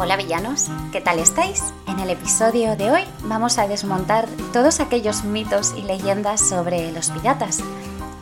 Hola 0.00 0.16
villanos, 0.16 0.68
¿qué 0.92 1.00
tal 1.00 1.18
estáis? 1.18 1.74
En 1.88 1.98
el 1.98 2.10
episodio 2.10 2.76
de 2.76 2.92
hoy 2.92 3.02
vamos 3.24 3.58
a 3.58 3.66
desmontar 3.66 4.28
todos 4.52 4.78
aquellos 4.78 5.24
mitos 5.24 5.74
y 5.76 5.82
leyendas 5.82 6.40
sobre 6.40 6.92
los 6.92 7.10
piratas. 7.10 7.58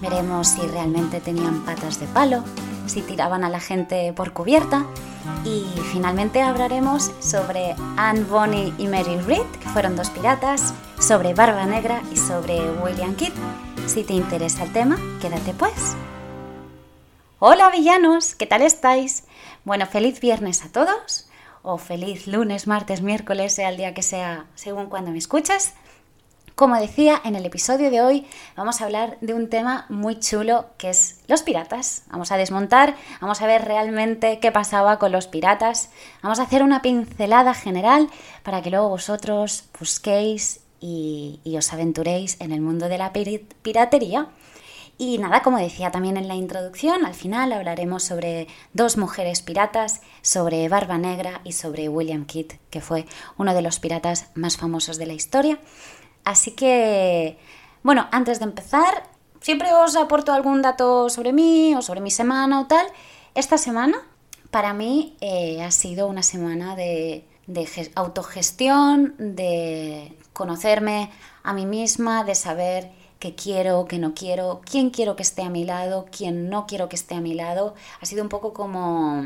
Veremos 0.00 0.48
si 0.48 0.62
realmente 0.62 1.20
tenían 1.20 1.66
patas 1.66 2.00
de 2.00 2.06
palo, 2.06 2.42
si 2.86 3.02
tiraban 3.02 3.44
a 3.44 3.50
la 3.50 3.60
gente 3.60 4.14
por 4.14 4.32
cubierta 4.32 4.86
y 5.44 5.66
finalmente 5.92 6.40
hablaremos 6.40 7.10
sobre 7.20 7.76
Anne 7.98 8.24
Bonny 8.24 8.72
y 8.78 8.86
Mary 8.86 9.20
Read, 9.20 9.46
que 9.60 9.68
fueron 9.68 9.96
dos 9.96 10.08
piratas, 10.08 10.72
sobre 10.98 11.34
Barba 11.34 11.66
Negra 11.66 12.00
y 12.10 12.16
sobre 12.16 12.58
William 12.80 13.14
Kidd. 13.16 13.34
Si 13.86 14.02
te 14.02 14.14
interesa 14.14 14.64
el 14.64 14.72
tema, 14.72 14.96
quédate 15.20 15.52
pues. 15.52 15.94
Hola 17.38 17.68
villanos, 17.68 18.34
¿qué 18.34 18.46
tal 18.46 18.62
estáis? 18.62 19.24
Bueno, 19.66 19.84
feliz 19.84 20.20
viernes 20.20 20.64
a 20.64 20.72
todos 20.72 21.26
o 21.66 21.78
feliz 21.78 22.28
lunes, 22.28 22.68
martes, 22.68 23.02
miércoles, 23.02 23.52
sea 23.52 23.70
el 23.70 23.76
día 23.76 23.92
que 23.92 24.02
sea, 24.02 24.46
según 24.54 24.86
cuando 24.86 25.10
me 25.10 25.18
escuchas. 25.18 25.74
Como 26.54 26.80
decía, 26.80 27.20
en 27.24 27.34
el 27.34 27.44
episodio 27.44 27.90
de 27.90 28.00
hoy 28.00 28.26
vamos 28.56 28.80
a 28.80 28.84
hablar 28.84 29.18
de 29.20 29.34
un 29.34 29.50
tema 29.50 29.84
muy 29.90 30.18
chulo 30.20 30.66
que 30.78 30.88
es 30.88 31.20
los 31.26 31.42
piratas. 31.42 32.04
Vamos 32.08 32.30
a 32.32 32.38
desmontar, 32.38 32.94
vamos 33.20 33.42
a 33.42 33.46
ver 33.46 33.64
realmente 33.64 34.38
qué 34.38 34.52
pasaba 34.52 34.98
con 34.98 35.12
los 35.12 35.26
piratas. 35.26 35.90
Vamos 36.22 36.38
a 36.38 36.44
hacer 36.44 36.62
una 36.62 36.80
pincelada 36.80 37.52
general 37.52 38.08
para 38.44 38.62
que 38.62 38.70
luego 38.70 38.88
vosotros 38.88 39.64
busquéis 39.78 40.60
y, 40.80 41.40
y 41.44 41.56
os 41.58 41.72
aventuréis 41.72 42.40
en 42.40 42.52
el 42.52 42.60
mundo 42.60 42.88
de 42.88 42.98
la 42.98 43.12
piratería. 43.12 44.28
Y 44.98 45.18
nada, 45.18 45.42
como 45.42 45.58
decía 45.58 45.90
también 45.90 46.16
en 46.16 46.26
la 46.26 46.34
introducción, 46.34 47.04
al 47.04 47.12
final 47.12 47.52
hablaremos 47.52 48.02
sobre 48.02 48.48
dos 48.72 48.96
mujeres 48.96 49.42
piratas, 49.42 50.00
sobre 50.22 50.68
Barba 50.70 50.96
Negra 50.96 51.42
y 51.44 51.52
sobre 51.52 51.90
William 51.90 52.24
Kidd, 52.24 52.52
que 52.70 52.80
fue 52.80 53.04
uno 53.36 53.52
de 53.52 53.60
los 53.60 53.78
piratas 53.78 54.30
más 54.34 54.56
famosos 54.56 54.96
de 54.96 55.04
la 55.04 55.12
historia. 55.12 55.58
Así 56.24 56.52
que, 56.52 57.38
bueno, 57.82 58.08
antes 58.10 58.38
de 58.38 58.46
empezar, 58.46 59.02
siempre 59.40 59.70
os 59.74 59.96
aporto 59.96 60.32
algún 60.32 60.62
dato 60.62 61.10
sobre 61.10 61.34
mí 61.34 61.74
o 61.74 61.82
sobre 61.82 62.00
mi 62.00 62.10
semana 62.10 62.60
o 62.60 62.66
tal. 62.66 62.86
Esta 63.34 63.58
semana, 63.58 63.98
para 64.50 64.72
mí, 64.72 65.14
eh, 65.20 65.62
ha 65.62 65.72
sido 65.72 66.08
una 66.08 66.22
semana 66.22 66.74
de, 66.74 67.28
de 67.46 67.90
autogestión, 67.96 69.14
de 69.18 70.16
conocerme 70.32 71.10
a 71.42 71.52
mí 71.52 71.66
misma, 71.66 72.24
de 72.24 72.34
saber 72.34 72.90
qué 73.18 73.34
quiero, 73.34 73.86
qué 73.86 73.98
no 73.98 74.14
quiero, 74.14 74.60
quién 74.64 74.90
quiero 74.90 75.16
que 75.16 75.22
esté 75.22 75.42
a 75.42 75.50
mi 75.50 75.64
lado, 75.64 76.06
quién 76.16 76.48
no 76.48 76.66
quiero 76.66 76.88
que 76.88 76.96
esté 76.96 77.14
a 77.14 77.20
mi 77.20 77.34
lado. 77.34 77.74
Ha 78.00 78.06
sido 78.06 78.22
un 78.22 78.28
poco 78.28 78.52
como, 78.52 79.24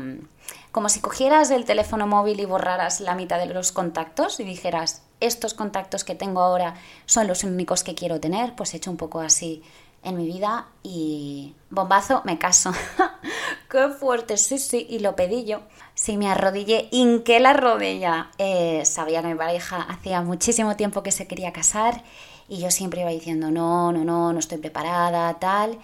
como 0.71 0.89
si 0.89 1.01
cogieras 1.01 1.51
el 1.51 1.65
teléfono 1.65 2.07
móvil 2.07 2.39
y 2.39 2.45
borraras 2.45 3.01
la 3.01 3.15
mitad 3.15 3.39
de 3.39 3.47
los 3.47 3.71
contactos 3.71 4.39
y 4.39 4.43
dijeras, 4.43 5.03
estos 5.19 5.53
contactos 5.53 6.03
que 6.03 6.15
tengo 6.15 6.41
ahora 6.41 6.75
son 7.05 7.27
los 7.27 7.43
únicos 7.43 7.83
que 7.83 7.95
quiero 7.95 8.19
tener, 8.19 8.55
pues 8.55 8.73
he 8.73 8.77
hecho 8.77 8.91
un 8.91 8.97
poco 8.97 9.19
así 9.19 9.61
en 10.03 10.17
mi 10.17 10.25
vida 10.25 10.67
y 10.81 11.53
bombazo, 11.69 12.21
me 12.25 12.39
caso. 12.39 12.71
Qué 13.69 13.89
fuerte, 13.89 14.37
sí, 14.37 14.57
sí, 14.57 14.87
y 14.89 14.99
lo 14.99 15.15
pedí 15.15 15.45
yo. 15.45 15.61
Sí, 15.93 16.17
me 16.17 16.27
arrodillé, 16.29 16.87
hinqué 16.91 17.39
la 17.39 17.53
rodilla. 17.53 18.31
Eh, 18.37 18.83
sabía 18.85 19.21
que 19.21 19.27
mi 19.27 19.35
pareja 19.35 19.81
hacía 19.81 20.21
muchísimo 20.21 20.75
tiempo 20.75 21.03
que 21.03 21.11
se 21.11 21.27
quería 21.27 21.53
casar 21.53 22.03
y 22.47 22.57
yo 22.57 22.71
siempre 22.71 23.01
iba 23.01 23.09
diciendo, 23.09 23.51
no, 23.51 23.91
no, 23.91 24.03
no, 24.03 24.33
no 24.33 24.39
estoy 24.39 24.57
preparada, 24.57 25.33
tal. 25.39 25.77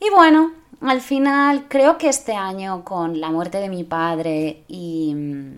Y 0.00 0.10
bueno, 0.10 0.52
al 0.80 1.00
final 1.00 1.66
creo 1.68 1.98
que 1.98 2.08
este 2.08 2.34
año 2.34 2.84
con 2.84 3.20
la 3.20 3.30
muerte 3.30 3.58
de 3.58 3.68
mi 3.68 3.84
padre 3.84 4.64
y... 4.68 5.56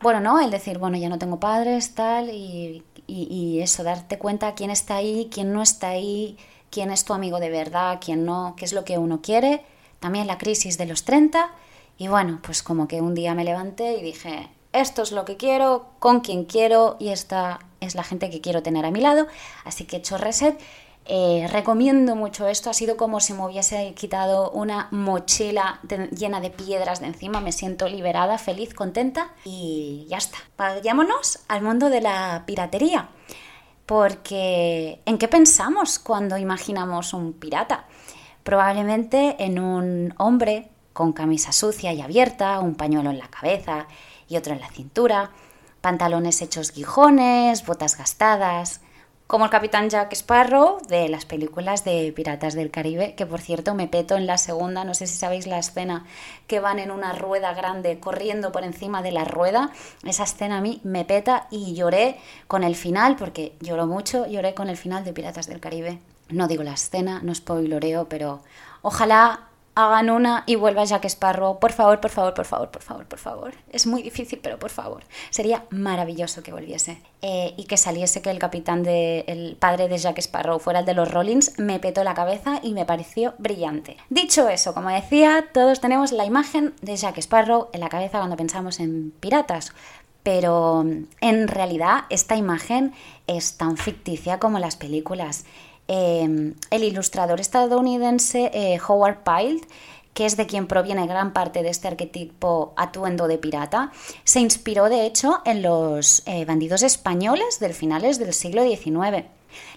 Bueno, 0.00 0.20
¿no? 0.20 0.38
El 0.38 0.50
decir, 0.50 0.76
bueno, 0.76 0.98
ya 0.98 1.08
no 1.08 1.18
tengo 1.18 1.40
padres, 1.40 1.94
tal, 1.94 2.28
y, 2.28 2.82
y, 3.06 3.60
eso, 3.60 3.82
darte 3.82 4.18
cuenta 4.18 4.54
quién 4.54 4.68
está 4.68 4.96
ahí, 4.96 5.30
quién 5.32 5.54
no 5.54 5.62
está 5.62 5.88
ahí, 5.88 6.36
quién 6.70 6.90
es 6.90 7.06
tu 7.06 7.14
amigo 7.14 7.40
de 7.40 7.48
verdad, 7.48 8.00
quién 8.04 8.26
no, 8.26 8.54
qué 8.56 8.66
es 8.66 8.74
lo 8.74 8.84
que 8.84 8.98
uno 8.98 9.22
quiere. 9.22 9.64
También 10.00 10.26
la 10.26 10.36
crisis 10.36 10.76
de 10.76 10.84
los 10.84 11.04
30. 11.04 11.48
Y 11.96 12.08
bueno, 12.08 12.40
pues 12.42 12.62
como 12.62 12.86
que 12.86 13.00
un 13.00 13.14
día 13.14 13.34
me 13.34 13.44
levanté 13.44 13.96
y 13.96 14.02
dije, 14.02 14.50
esto 14.74 15.02
es 15.02 15.12
lo 15.12 15.24
que 15.24 15.36
quiero, 15.36 15.86
con 16.00 16.20
quien 16.20 16.44
quiero 16.44 16.96
y 16.98 17.08
esta 17.08 17.60
es 17.84 17.94
la 17.94 18.04
gente 18.04 18.30
que 18.30 18.40
quiero 18.40 18.62
tener 18.62 18.84
a 18.84 18.90
mi 18.90 19.00
lado. 19.00 19.26
Así 19.64 19.84
que 19.84 19.96
he 19.96 19.98
hecho 20.00 20.18
reset. 20.18 20.58
Eh, 21.06 21.46
recomiendo 21.52 22.16
mucho 22.16 22.48
esto, 22.48 22.70
ha 22.70 22.72
sido 22.72 22.96
como 22.96 23.20
si 23.20 23.34
me 23.34 23.44
hubiese 23.44 23.92
quitado 23.92 24.50
una 24.52 24.88
mochila 24.90 25.80
llena 26.16 26.40
de 26.40 26.48
piedras 26.48 27.00
de 27.00 27.08
encima, 27.08 27.40
me 27.40 27.52
siento 27.52 27.88
liberada, 27.88 28.38
feliz, 28.38 28.72
contenta 28.72 29.32
y 29.44 30.06
ya 30.08 30.16
está. 30.16 30.38
Vayámonos 30.56 31.40
al 31.48 31.60
mundo 31.60 31.90
de 31.90 32.00
la 32.00 32.44
piratería, 32.46 33.10
porque 33.84 35.02
¿en 35.04 35.18
qué 35.18 35.28
pensamos 35.28 35.98
cuando 35.98 36.38
imaginamos 36.38 37.12
un 37.12 37.34
pirata? 37.34 37.84
Probablemente 38.42 39.36
en 39.44 39.58
un 39.58 40.14
hombre 40.16 40.70
con 40.94 41.12
camisa 41.12 41.52
sucia 41.52 41.92
y 41.92 42.00
abierta, 42.00 42.60
un 42.60 42.76
pañuelo 42.76 43.10
en 43.10 43.18
la 43.18 43.28
cabeza 43.28 43.88
y 44.26 44.38
otro 44.38 44.54
en 44.54 44.60
la 44.60 44.70
cintura, 44.70 45.32
pantalones 45.84 46.40
hechos 46.40 46.72
guijones, 46.72 47.66
botas 47.66 47.98
gastadas, 47.98 48.80
como 49.26 49.44
el 49.44 49.50
capitán 49.50 49.90
Jack 49.90 50.14
Sparrow 50.14 50.78
de 50.88 51.10
las 51.10 51.26
películas 51.26 51.84
de 51.84 52.10
Piratas 52.16 52.54
del 52.54 52.70
Caribe, 52.70 53.14
que 53.14 53.26
por 53.26 53.38
cierto 53.38 53.74
me 53.74 53.86
peto 53.86 54.16
en 54.16 54.26
la 54.26 54.38
segunda, 54.38 54.84
no 54.84 54.94
sé 54.94 55.06
si 55.06 55.18
sabéis 55.18 55.46
la 55.46 55.58
escena 55.58 56.06
que 56.46 56.58
van 56.58 56.78
en 56.78 56.90
una 56.90 57.12
rueda 57.12 57.52
grande 57.52 58.00
corriendo 58.00 58.50
por 58.50 58.64
encima 58.64 59.02
de 59.02 59.12
la 59.12 59.26
rueda, 59.26 59.72
esa 60.06 60.24
escena 60.24 60.56
a 60.56 60.60
mí 60.62 60.80
me 60.84 61.04
peta 61.04 61.48
y 61.50 61.74
lloré 61.74 62.16
con 62.46 62.64
el 62.64 62.76
final, 62.76 63.16
porque 63.16 63.52
lloro 63.60 63.86
mucho, 63.86 64.26
lloré 64.26 64.54
con 64.54 64.70
el 64.70 64.78
final 64.78 65.04
de 65.04 65.12
Piratas 65.12 65.48
del 65.48 65.60
Caribe. 65.60 65.98
No 66.30 66.48
digo 66.48 66.62
la 66.62 66.72
escena, 66.72 67.20
no 67.22 67.34
spoiloreo, 67.34 68.08
pero 68.08 68.40
ojalá 68.80 69.48
hagan 69.74 70.10
una 70.10 70.44
y 70.46 70.54
vuelva 70.56 70.84
Jack 70.84 71.04
Sparrow. 71.06 71.58
Por 71.58 71.72
favor, 71.72 72.00
por 72.00 72.10
favor, 72.10 72.34
por 72.34 72.44
favor, 72.44 72.70
por 72.70 72.82
favor, 72.82 73.06
por 73.06 73.18
favor. 73.18 73.54
Es 73.70 73.86
muy 73.86 74.02
difícil, 74.02 74.40
pero 74.42 74.58
por 74.58 74.70
favor. 74.70 75.02
Sería 75.30 75.64
maravilloso 75.70 76.42
que 76.42 76.52
volviese. 76.52 77.00
Eh, 77.22 77.54
y 77.56 77.64
que 77.64 77.76
saliese 77.76 78.22
que 78.22 78.30
el 78.30 78.38
capitán 78.38 78.82
de, 78.82 79.24
el 79.26 79.56
padre 79.56 79.88
de 79.88 79.98
Jack 79.98 80.18
Sparrow 80.18 80.58
fuera 80.58 80.80
el 80.80 80.86
de 80.86 80.94
los 80.94 81.10
Rollins, 81.10 81.58
me 81.58 81.80
petó 81.80 82.04
la 82.04 82.14
cabeza 82.14 82.60
y 82.62 82.74
me 82.74 82.84
pareció 82.84 83.34
brillante. 83.38 83.96
Dicho 84.10 84.48
eso, 84.48 84.74
como 84.74 84.90
decía, 84.90 85.46
todos 85.52 85.80
tenemos 85.80 86.12
la 86.12 86.24
imagen 86.24 86.74
de 86.82 86.96
Jack 86.96 87.18
Sparrow 87.18 87.68
en 87.72 87.80
la 87.80 87.88
cabeza 87.88 88.18
cuando 88.18 88.36
pensamos 88.36 88.78
en 88.78 89.12
piratas. 89.20 89.72
Pero 90.22 90.86
en 91.20 91.48
realidad 91.48 92.04
esta 92.08 92.36
imagen 92.36 92.94
es 93.26 93.58
tan 93.58 93.76
ficticia 93.76 94.38
como 94.38 94.58
las 94.58 94.76
películas. 94.76 95.44
Em, 95.86 96.54
el 96.70 96.82
ilustrador 96.82 97.40
estadounidense 97.40 98.50
eh, 98.54 98.78
Howard 98.88 99.18
Pyle, 99.22 99.60
que 100.14 100.24
es 100.24 100.36
de 100.36 100.46
quien 100.46 100.66
proviene 100.66 101.06
gran 101.06 101.32
parte 101.32 101.62
de 101.62 101.68
este 101.68 101.88
arquetipo 101.88 102.72
atuendo 102.76 103.28
de 103.28 103.36
pirata, 103.36 103.92
se 104.22 104.40
inspiró 104.40 104.88
de 104.88 105.04
hecho 105.04 105.42
en 105.44 105.62
los 105.62 106.22
eh, 106.26 106.44
bandidos 106.44 106.82
españoles 106.82 107.58
del 107.60 107.74
finales 107.74 108.18
del 108.18 108.32
siglo 108.32 108.62
XIX. 108.62 109.26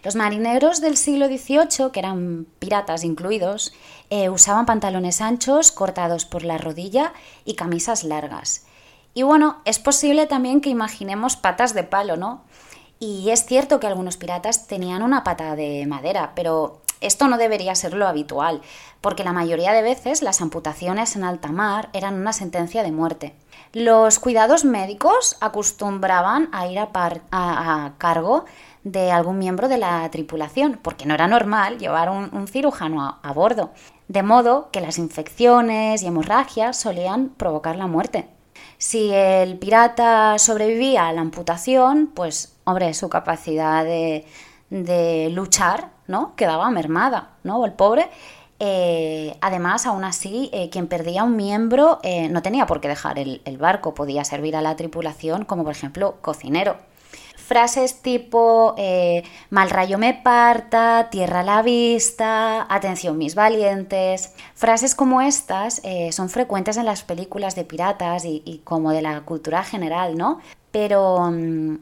Los 0.03 0.16
marineros 0.16 0.79
del 0.79 0.95
siglo 0.95 1.28
XVIII, 1.28 1.91
que 1.91 2.00
eran 2.00 2.47
piratas 2.59 3.03
incluidos, 3.03 3.74
eh, 4.09 4.29
usaban 4.29 4.66
pantalones 4.66 5.22
anchos 5.22 5.72
cortados 5.72 6.25
por 6.25 6.44
la 6.44 6.57
rodilla 6.57 7.13
y 7.45 7.56
camisas 7.56 8.03
largas. 8.03 8.66
Y 9.13 9.24
bueno, 9.24 9.57
es 9.66 9.79
posible 9.79 10.28
también 10.28 10.62
que 10.62 10.69
imaginemos 10.69 11.35
patas 11.35 11.74
de 11.74 11.84
palo, 11.84 12.18
¿no? 12.18 12.44
Y 13.00 13.30
es 13.30 13.46
cierto 13.46 13.80
que 13.80 13.88
algunos 13.88 14.18
piratas 14.18 14.68
tenían 14.68 15.03
una 15.03 15.24
pata 15.24 15.56
de 15.56 15.85
madera, 15.85 16.31
pero 16.35 16.81
esto 17.00 17.28
no 17.28 17.38
debería 17.38 17.75
ser 17.75 17.94
lo 17.94 18.08
habitual, 18.08 18.62
porque 19.02 19.24
la 19.24 19.34
mayoría 19.34 19.72
de 19.72 19.84
veces 19.84 20.24
las 20.24 20.41
amputaciones 20.41 21.16
en 21.16 21.24
alta 21.24 21.52
mar 21.52 21.90
eran 21.94 22.16
una 22.16 22.34
sentencia 22.34 22.81
de 22.81 22.91
muerte. 22.91 23.36
Los 23.74 24.18
cuidados 24.18 24.66
médicos 24.66 25.38
acostumbraban 25.40 26.50
a 26.51 26.68
ir 26.68 26.80
a, 26.80 27.94
cargo 28.00 28.45
de 28.83 29.12
algún 29.12 29.38
miembro 29.38 29.68
de 29.68 29.77
la 29.77 30.10
tripulación, 30.10 30.80
porque 30.81 31.06
no 31.06 31.13
era 31.13 31.27
normal 31.27 31.77
llevar 31.77 32.10
un, 32.10 32.48
cirujano 32.48 33.19
a 33.22 33.33
bordo, 33.33 33.72
de 34.07 34.24
modo 34.24 34.69
que 34.72 34.81
las 34.81 34.98
infecciones 34.98 36.01
y 36.01 36.07
hemorragias 36.07 36.80
solían 36.80 37.30
provocar 37.30 37.75
la 37.75 37.88
muerte. 37.88 38.27
Si 38.77 39.12
el 39.12 39.57
pirata 39.57 40.38
sobrevivía 40.38 41.07
a 41.07 41.13
la 41.13 41.21
amputación, 41.21 42.12
pues, 42.13 42.56
hombre, 42.63 42.94
su 42.94 43.09
capacidad 43.09 43.83
de, 43.83 45.30
luchar, 45.31 45.89
¿no? 46.07 46.36
Quedaba 46.36 46.69
mermada, 46.69 47.31
¿no? 47.44 47.65
El 47.65 47.74
pobre. 47.74 48.09
Eh, 48.59 49.38
además, 49.42 49.86
aún 49.86 50.04
así, 50.04 50.50
eh, 50.54 50.69
quien 50.69 50.88
perdía 50.88 51.24
un 51.24 51.36
miembro 51.36 52.00
no 52.30 52.42
tenía 52.42 52.65
por 52.65 52.81
qué 52.81 52.88
dejar 52.88 53.19
el, 53.19 53.57
barco, 53.57 53.94
podía 53.94 54.24
servir 54.24 54.56
a 54.56 54.62
la 54.62 54.75
tripulación 54.75 55.45
como, 55.45 55.63
por 55.63 55.74
ejemplo, 55.74 56.18
cocinero. 56.21 56.77
Frases 57.48 58.01
tipo 58.01 58.75
eh, 58.77 59.24
mal 59.51 59.69
rayo 59.69 59.98
me 59.98 60.13
parta, 60.13 61.07
tierra 61.09 61.39
a 61.39 61.44
la 61.44 61.62
vista, 61.62 62.68
atención 62.68 63.18
mis 63.18 63.36
valientes. 63.36 64.33
Frases 64.54 64.95
como 64.95 65.21
estas 65.21 65.80
eh, 65.86 66.12
son 66.12 66.27
frecuentes 66.27 66.75
en 66.75 66.83
las 66.83 67.03
películas 67.03 67.56
de 67.56 67.63
piratas 67.63 68.25
y, 68.25 68.62
como 68.65 68.92
de 68.92 69.01
la 69.01 69.21
cultura 69.21 69.63
general, 69.63 70.18
¿no? 70.18 70.42
Pero 70.71 71.31
mm, 71.31 71.75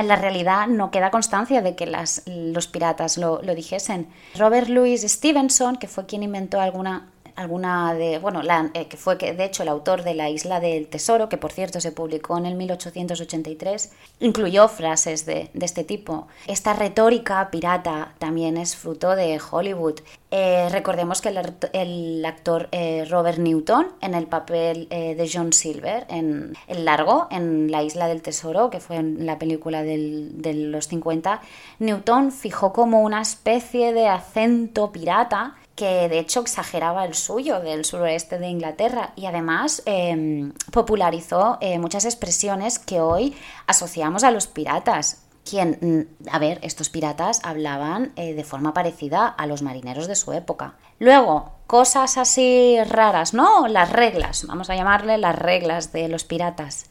en 0.00 0.08
la 0.08 0.16
realidad 0.16 0.66
no 0.66 0.90
queda 0.90 1.10
constancia 1.10 1.62
de 1.62 1.76
que 1.76 1.86
las, 1.86 2.22
los 2.26 2.66
piratas 2.66 3.18
lo, 3.18 3.40
lo 3.42 3.54
dijesen. 3.54 4.08
Robert 4.36 4.68
Louis 4.68 5.02
Stevenson, 5.02 5.76
que 5.76 5.88
fue 5.88 6.06
quien 6.06 6.22
inventó 6.22 6.60
alguna 6.60 7.08
alguna 7.40 7.94
de, 7.94 8.18
bueno, 8.18 8.42
eh, 8.74 8.86
que 8.86 8.96
fue 8.96 9.18
que, 9.18 9.32
de 9.32 9.44
hecho 9.44 9.62
el 9.62 9.68
autor 9.68 10.02
de 10.02 10.14
La 10.14 10.30
Isla 10.30 10.60
del 10.60 10.86
Tesoro, 10.86 11.28
que 11.28 11.36
por 11.36 11.52
cierto 11.52 11.80
se 11.80 11.92
publicó 11.92 12.38
en 12.38 12.46
el 12.46 12.54
1883, 12.54 13.92
incluyó 14.20 14.68
frases 14.68 15.26
de, 15.26 15.50
este 15.60 15.84
tipo. 15.84 16.28
Esta 16.46 16.72
retórica 16.72 17.50
pirata 17.50 18.14
también 18.18 18.56
es 18.56 18.76
fruto 18.76 19.16
de 19.16 19.40
Hollywood. 19.50 20.00
Eh, 20.30 20.68
recordemos 20.70 21.20
que 21.20 21.30
el, 21.72 22.24
actor 22.24 22.68
eh, 22.70 23.04
Robert 23.10 23.38
Newton, 23.38 23.88
en 24.00 24.14
el 24.14 24.26
papel 24.26 24.88
de 24.88 25.30
John 25.32 25.52
Silver, 25.52 26.06
en 26.08 26.54
El 26.68 26.84
Largo, 26.84 27.26
en 27.30 27.70
La 27.70 27.82
Isla 27.82 28.06
del 28.06 28.22
Tesoro, 28.22 28.70
que 28.70 28.80
fue 28.80 28.96
en 28.96 29.26
la 29.26 29.38
película 29.38 29.82
de 29.82 30.54
los 30.54 30.88
50, 30.88 31.40
Newton 31.78 32.32
fijó 32.32 32.72
como 32.72 33.02
una 33.02 33.22
especie 33.22 33.92
de 33.92 34.08
acento 34.08 34.92
pirata 34.92 35.56
que 35.74 36.08
de 36.08 36.18
hecho 36.18 36.40
exageraba 36.40 37.04
el 37.04 37.14
suyo 37.14 37.60
del 37.60 37.84
suroeste 37.84 38.38
de 38.38 38.48
Inglaterra 38.48 39.12
y 39.16 39.26
además 39.26 39.82
em, 39.86 40.52
popularizó 40.72 41.58
eh, 41.60 41.78
muchas 41.78 42.04
expresiones 42.04 42.78
que 42.78 43.00
hoy 43.00 43.34
asociamos 43.66 44.24
a 44.24 44.30
los 44.30 44.46
piratas. 44.46 45.22
Quien, 45.48 45.78
mm, 45.80 46.28
a 46.30 46.38
ver, 46.38 46.58
estos 46.62 46.90
piratas 46.90 47.40
hablaban 47.44 48.12
eh, 48.16 48.34
de 48.34 48.44
forma 48.44 48.74
parecida 48.74 49.26
a 49.26 49.46
los 49.46 49.62
marineros 49.62 50.06
de 50.06 50.16
su 50.16 50.32
época. 50.32 50.74
Luego, 50.98 51.52
cosas 51.66 52.18
así 52.18 52.76
raras, 52.84 53.32
¿no? 53.32 53.66
Las 53.66 53.90
reglas, 53.90 54.46
vamos 54.46 54.68
a 54.68 54.76
llamarle 54.76 55.16
las 55.16 55.34
reglas 55.34 55.92
de 55.92 56.08
los 56.08 56.24
piratas. 56.24 56.90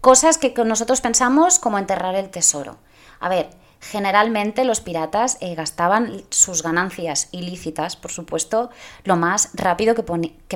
Cosas 0.00 0.38
que 0.38 0.54
nosotros 0.64 1.00
pensamos 1.00 1.58
como 1.58 1.76
enterrar 1.76 2.14
el 2.14 2.30
tesoro. 2.30 2.76
A 3.18 3.28
ver, 3.28 3.50
Generalmente 3.80 4.64
los 4.64 4.80
piratas 4.80 5.38
eh, 5.40 5.54
gastaban 5.54 6.22
sus 6.30 6.62
ganancias 6.62 7.28
ilícitas, 7.30 7.96
por 7.96 8.10
supuesto, 8.10 8.70
lo 9.04 9.16
más 9.16 9.50
rápido 9.54 9.94
que, 9.94 10.02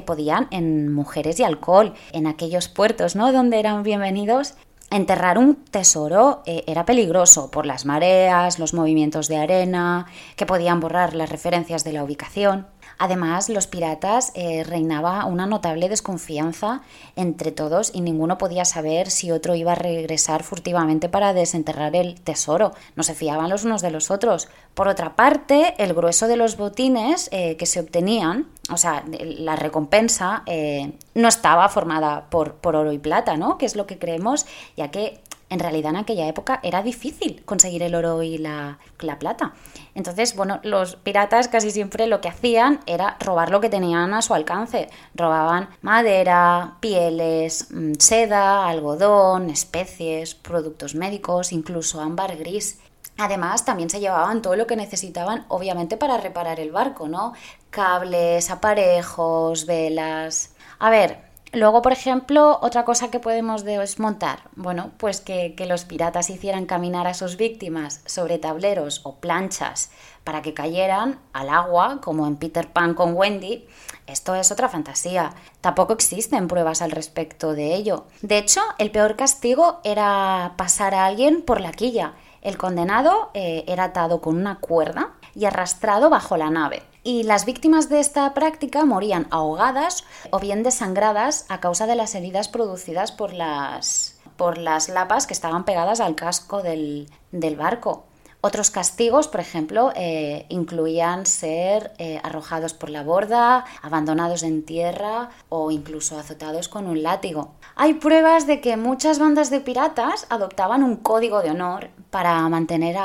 podían 0.03 0.49
en 0.51 0.93
mujeres 0.93 1.39
y 1.39 1.45
alcohol, 1.45 1.95
en 2.13 2.27
aquellos 2.27 2.69
puertos 2.69 3.15
¿no? 3.15 3.33
donde 3.33 3.61
eran 3.61 3.83
bienvenidos. 3.83 4.55
Enterrar 4.91 5.39
un 5.39 5.55
tesoro 5.55 6.43
eh, 6.45 6.65
era 6.67 6.85
peligroso 6.85 7.51
por 7.51 7.65
las 7.65 7.87
mareas, 7.87 8.59
los 8.59 8.75
movimientos 8.75 9.29
de 9.29 9.39
arena, 9.39 10.07
que 10.37 10.45
podían 10.45 10.81
borrar 10.81 11.15
las 11.15 11.31
referencias 11.31 11.85
de 11.85 11.93
la 11.93 12.05
ubicación. 12.05 12.67
Además, 13.03 13.49
los 13.49 13.67
piratas 13.67 14.31
eh, 14.37 14.63
reinaba 14.63 15.25
una 15.25 15.45
notable 15.45 15.89
desconfianza 15.89 16.83
entre 17.17 17.51
todos 17.51 17.91
y 17.93 18.01
ninguno 18.01 18.39
podía 18.39 18.65
saber 18.65 19.11
si 19.11 19.33
otro 19.33 19.57
iba 19.57 19.73
a 19.73 19.75
regresar 19.75 20.45
furtivamente 20.45 21.09
para 21.09 21.35
desenterrar 21.35 21.97
el 21.97 22.21
tesoro. 22.21 22.71
No 22.95 23.03
se 23.03 23.17
fiaban 23.17 23.51
los 23.51 23.65
unos 23.65 23.83
de 23.83 23.91
los 23.91 24.13
otros. 24.13 24.49
Por 24.75 24.87
otra 24.87 25.17
parte, 25.17 25.75
el 25.79 25.95
grueso 25.95 26.29
de 26.29 26.37
los 26.37 26.57
botines 26.57 27.29
eh, 27.33 27.57
que 27.57 27.67
se 27.67 27.81
obtenían, 27.81 28.47
o 28.71 28.77
sea, 28.77 29.03
la 29.09 29.57
recompensa, 29.57 30.45
eh, 30.47 30.93
no 31.17 31.27
estaba 31.27 31.69
formada 31.71 32.31
por, 32.31 32.55
por 32.55 32.77
oro 32.77 32.93
y 32.93 32.99
plata, 32.99 33.37
¿no? 33.37 33.59
Que 33.59 33.67
es 33.67 33.75
lo 33.75 33.85
que 33.89 33.99
creemos, 33.99 34.47
ya 34.77 34.93
que 34.93 35.21
en 35.53 35.59
realidad 35.59 35.91
en 35.91 35.99
aquella 35.99 36.27
época 36.27 36.61
era 36.63 36.83
difícil 36.83 37.43
conseguir 37.45 37.83
el 37.83 37.95
oro 37.95 38.23
y 38.23 38.39
la, 38.39 38.79
plata. 39.19 39.53
Entonces, 39.95 40.35
bueno, 40.35 40.61
los 40.63 40.97
piratas 40.97 41.49
casi 41.49 41.71
siempre 41.71 42.07
lo 42.07 42.21
que 42.21 42.29
hacían 42.29 42.81
era 42.87 43.17
robar 43.21 43.51
lo 43.51 43.61
que 43.61 43.69
tenían 43.69 44.15
a 44.15 44.23
su 44.23 44.33
alcance. 44.33 44.89
Robaban 45.15 45.69
madera, 45.83 46.79
pieles, 46.81 47.67
mm, 47.71 47.95
seda, 47.99 48.67
algodón, 48.69 49.51
especies, 49.51 50.35
productos 50.35 50.95
médicos, 50.95 51.53
incluso 51.53 52.01
ámbar 52.01 52.37
gris. 52.37 52.79
Además, 53.19 53.67
también 53.67 53.91
se 53.91 54.01
llevaban 54.01 54.41
todo 54.41 54.57
lo 54.57 54.67
que 54.67 54.77
necesitaban, 54.77 55.45
obviamente, 55.49 55.99
para 55.99 56.17
reparar 56.17 56.61
el 56.61 56.71
barco, 56.71 57.09
¿no? 57.09 57.35
Cables, 57.69 58.51
aparejos, 58.51 59.67
velas. 59.67 60.55
A 60.79 60.89
ver, 60.89 61.32
Luego, 61.55 61.83
por 61.83 61.93
ejemplo, 61.93 62.59
otra 62.63 62.87
cosa 62.87 63.11
que 63.11 63.21
podemos 63.21 63.63
desmontar, 63.63 64.41
bueno, 64.57 64.91
pues 64.97 65.21
que, 65.21 65.55
los 65.69 65.85
piratas 65.85 66.31
hicieran 66.31 66.65
caminar 66.65 67.07
a 67.07 67.13
sus 67.13 67.37
víctimas 67.37 68.01
sobre 68.07 68.39
tableros 68.39 69.03
o 69.05 69.17
planchas 69.17 69.91
para 70.25 70.41
que 70.41 70.55
cayeran 70.55 71.21
al 71.35 71.51
agua, 71.51 72.01
como 72.01 72.27
en 72.27 72.37
Peter 72.37 72.73
Pan 72.73 72.95
con 72.95 73.15
Wendy, 73.15 73.67
esto 74.07 74.35
es 74.35 74.51
otra 74.51 74.71
fantasía. 74.71 75.35
Tampoco 75.61 75.93
existen 75.93 76.49
pruebas 76.49 76.81
al 76.81 76.91
respecto 76.91 77.53
de 77.53 77.75
ello. 77.75 78.07
De 78.23 78.39
hecho, 78.39 78.63
el 78.79 78.91
peor 78.91 79.17
castigo 79.17 79.81
era 79.85 80.55
pasar 80.57 80.95
a 80.95 81.05
alguien 81.05 81.43
por 81.43 81.61
la 81.61 81.73
quilla. 81.73 82.15
El 82.41 82.57
condenado 82.57 83.31
eh, 83.35 83.65
era 83.69 83.85
atado 83.85 84.23
con 84.23 84.37
una 84.37 84.59
cuerda 84.59 85.11
y 85.35 85.45
arrastrado 85.45 86.09
bajo 86.09 86.39
la 86.39 86.49
nave 86.49 86.83
y 87.05 87.25
las 87.25 87.45
víctimas 87.45 87.89
de 87.89 88.01
esta 88.01 88.33
práctica 88.35 88.85
morían 88.85 89.27
ahogadas 89.31 90.05
o 90.31 90.39
bien 90.39 90.63
desangradas 90.63 91.47
a 91.49 91.61
causa 91.61 91.87
de 91.87 91.97
las 91.97 92.15
heridas 92.15 92.49
producidas 92.49 93.13
por 93.13 93.33
las, 93.33 94.21
por 94.37 94.59
las 94.59 94.89
lapas 94.89 95.27
que 95.27 95.35
estaban 95.35 95.65
pegadas 95.65 96.01
al 96.01 96.15
casco 96.15 96.63
del, 96.63 97.09
del 97.33 97.57
barco. 97.57 98.05
Otros 98.45 98.73
castigos, 98.73 99.29
por 99.29 99.39
ejemplo, 99.39 99.93
eh, 99.95 100.47
incluían 100.49 101.27
ser 101.27 101.93
eh, 101.99 102.21
arrojados 102.25 102.75
por 102.75 102.91
la 102.91 103.05
borda, 103.05 103.65
abandonados 103.83 104.43
en 104.43 104.65
tierra 104.65 105.31
o 105.49 105.71
incluso 105.71 106.19
azotados 106.19 106.69
con 106.69 106.89
un 106.89 107.05
látigo. 107.05 107.53
Hay 107.77 107.95
pruebas 107.95 108.49
de 108.49 108.61
que 108.61 108.77
muchas 108.77 109.21
bandas 109.21 109.49
de 109.49 109.61
piratas 109.61 110.27
adoptaban 110.29 110.83
un 110.83 110.97
código 110.97 111.41
de 111.41 111.53
honor 111.53 111.91
para 112.11 112.49
mantener 112.49 112.97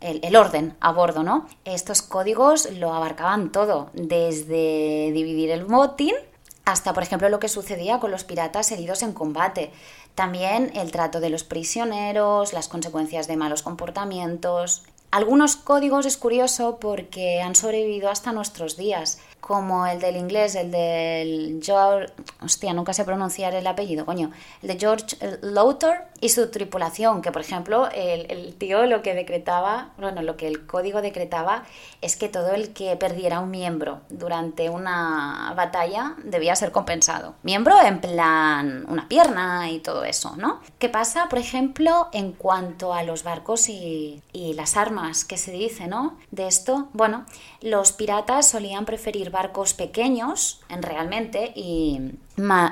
el, 0.00 0.36
orden 0.36 0.76
a 0.78 0.92
bordo, 0.92 1.24
¿no? 1.24 1.48
Estos 1.64 2.00
códigos 2.00 2.70
lo 2.70 2.94
abarcaban 2.94 3.50
todo, 3.50 3.90
desde 3.94 5.10
dividir 5.12 5.50
el 5.50 5.64
botín 5.64 6.14
hasta, 6.64 6.92
por 6.94 7.02
ejemplo, 7.02 7.28
lo 7.28 7.40
que 7.40 7.48
sucedía 7.48 7.98
con 7.98 8.10
los 8.10 8.24
piratas 8.24 8.70
heridos 8.70 9.02
en 9.02 9.12
combate. 9.12 9.72
También 10.14 10.70
el 10.74 10.92
trato 10.92 11.20
de 11.20 11.30
los 11.30 11.44
prisioneros, 11.44 12.52
las 12.52 12.68
consecuencias 12.68 13.26
de 13.26 13.36
malos 13.36 13.62
comportamientos. 13.62 14.84
Algunos 15.12 15.56
códigos 15.56 16.06
es 16.06 16.16
curioso 16.16 16.78
porque 16.80 17.42
han 17.42 17.54
sobrevivido 17.54 18.08
hasta 18.08 18.32
nuestros 18.32 18.78
días 18.78 19.18
como 19.42 19.86
el 19.86 20.00
del 20.00 20.16
inglés, 20.16 20.54
el 20.54 20.70
del 20.70 21.60
George, 21.60 22.14
hostia, 22.42 22.72
nunca 22.72 22.94
sé 22.94 23.04
pronunciar 23.04 23.54
el 23.54 23.66
apellido, 23.66 24.06
coño, 24.06 24.30
el 24.62 24.68
de 24.68 24.78
George 24.78 25.16
Lauter 25.42 26.04
y 26.20 26.28
su 26.28 26.48
tripulación, 26.50 27.20
que 27.20 27.32
por 27.32 27.42
ejemplo 27.42 27.88
el, 27.92 28.54
tío 28.54 28.86
lo 28.86 29.02
que 29.02 29.14
decretaba, 29.14 29.90
bueno, 29.98 30.22
lo 30.22 30.36
que 30.36 30.46
el 30.46 30.64
código 30.64 31.02
decretaba 31.02 31.64
es 32.00 32.16
que 32.16 32.28
todo 32.28 32.52
el 32.52 32.72
que 32.72 32.94
perdiera 32.96 33.40
un 33.40 33.50
miembro 33.50 34.00
durante 34.08 34.70
una 34.70 35.52
batalla 35.56 36.14
debía 36.22 36.54
ser 36.54 36.70
compensado. 36.70 37.34
Miembro 37.42 37.74
en 37.82 38.00
plan 38.00 38.86
una 38.88 39.08
pierna 39.08 39.70
y 39.72 39.80
todo 39.80 40.04
eso, 40.04 40.36
¿no? 40.36 40.60
¿Qué 40.78 40.88
pasa, 40.88 41.28
por 41.28 41.40
ejemplo, 41.40 42.08
en 42.12 42.30
cuanto 42.32 42.94
a 42.94 43.02
los 43.02 43.24
barcos 43.24 43.68
y 43.68 44.22
las 44.32 44.76
armas 44.76 45.01
que 45.24 45.36
se 45.36 45.52
dice, 45.52 45.88
¿no? 45.88 46.16
De 46.30 46.46
esto, 46.46 46.88
bueno, 46.92 47.24
los 47.62 47.92
piratas 47.92 48.48
solían 48.48 48.84
preferir 48.84 49.30
barcos 49.30 49.74
pequeños 49.74 50.60
en 50.68 50.82
realmente 50.82 51.52
y 51.54 52.12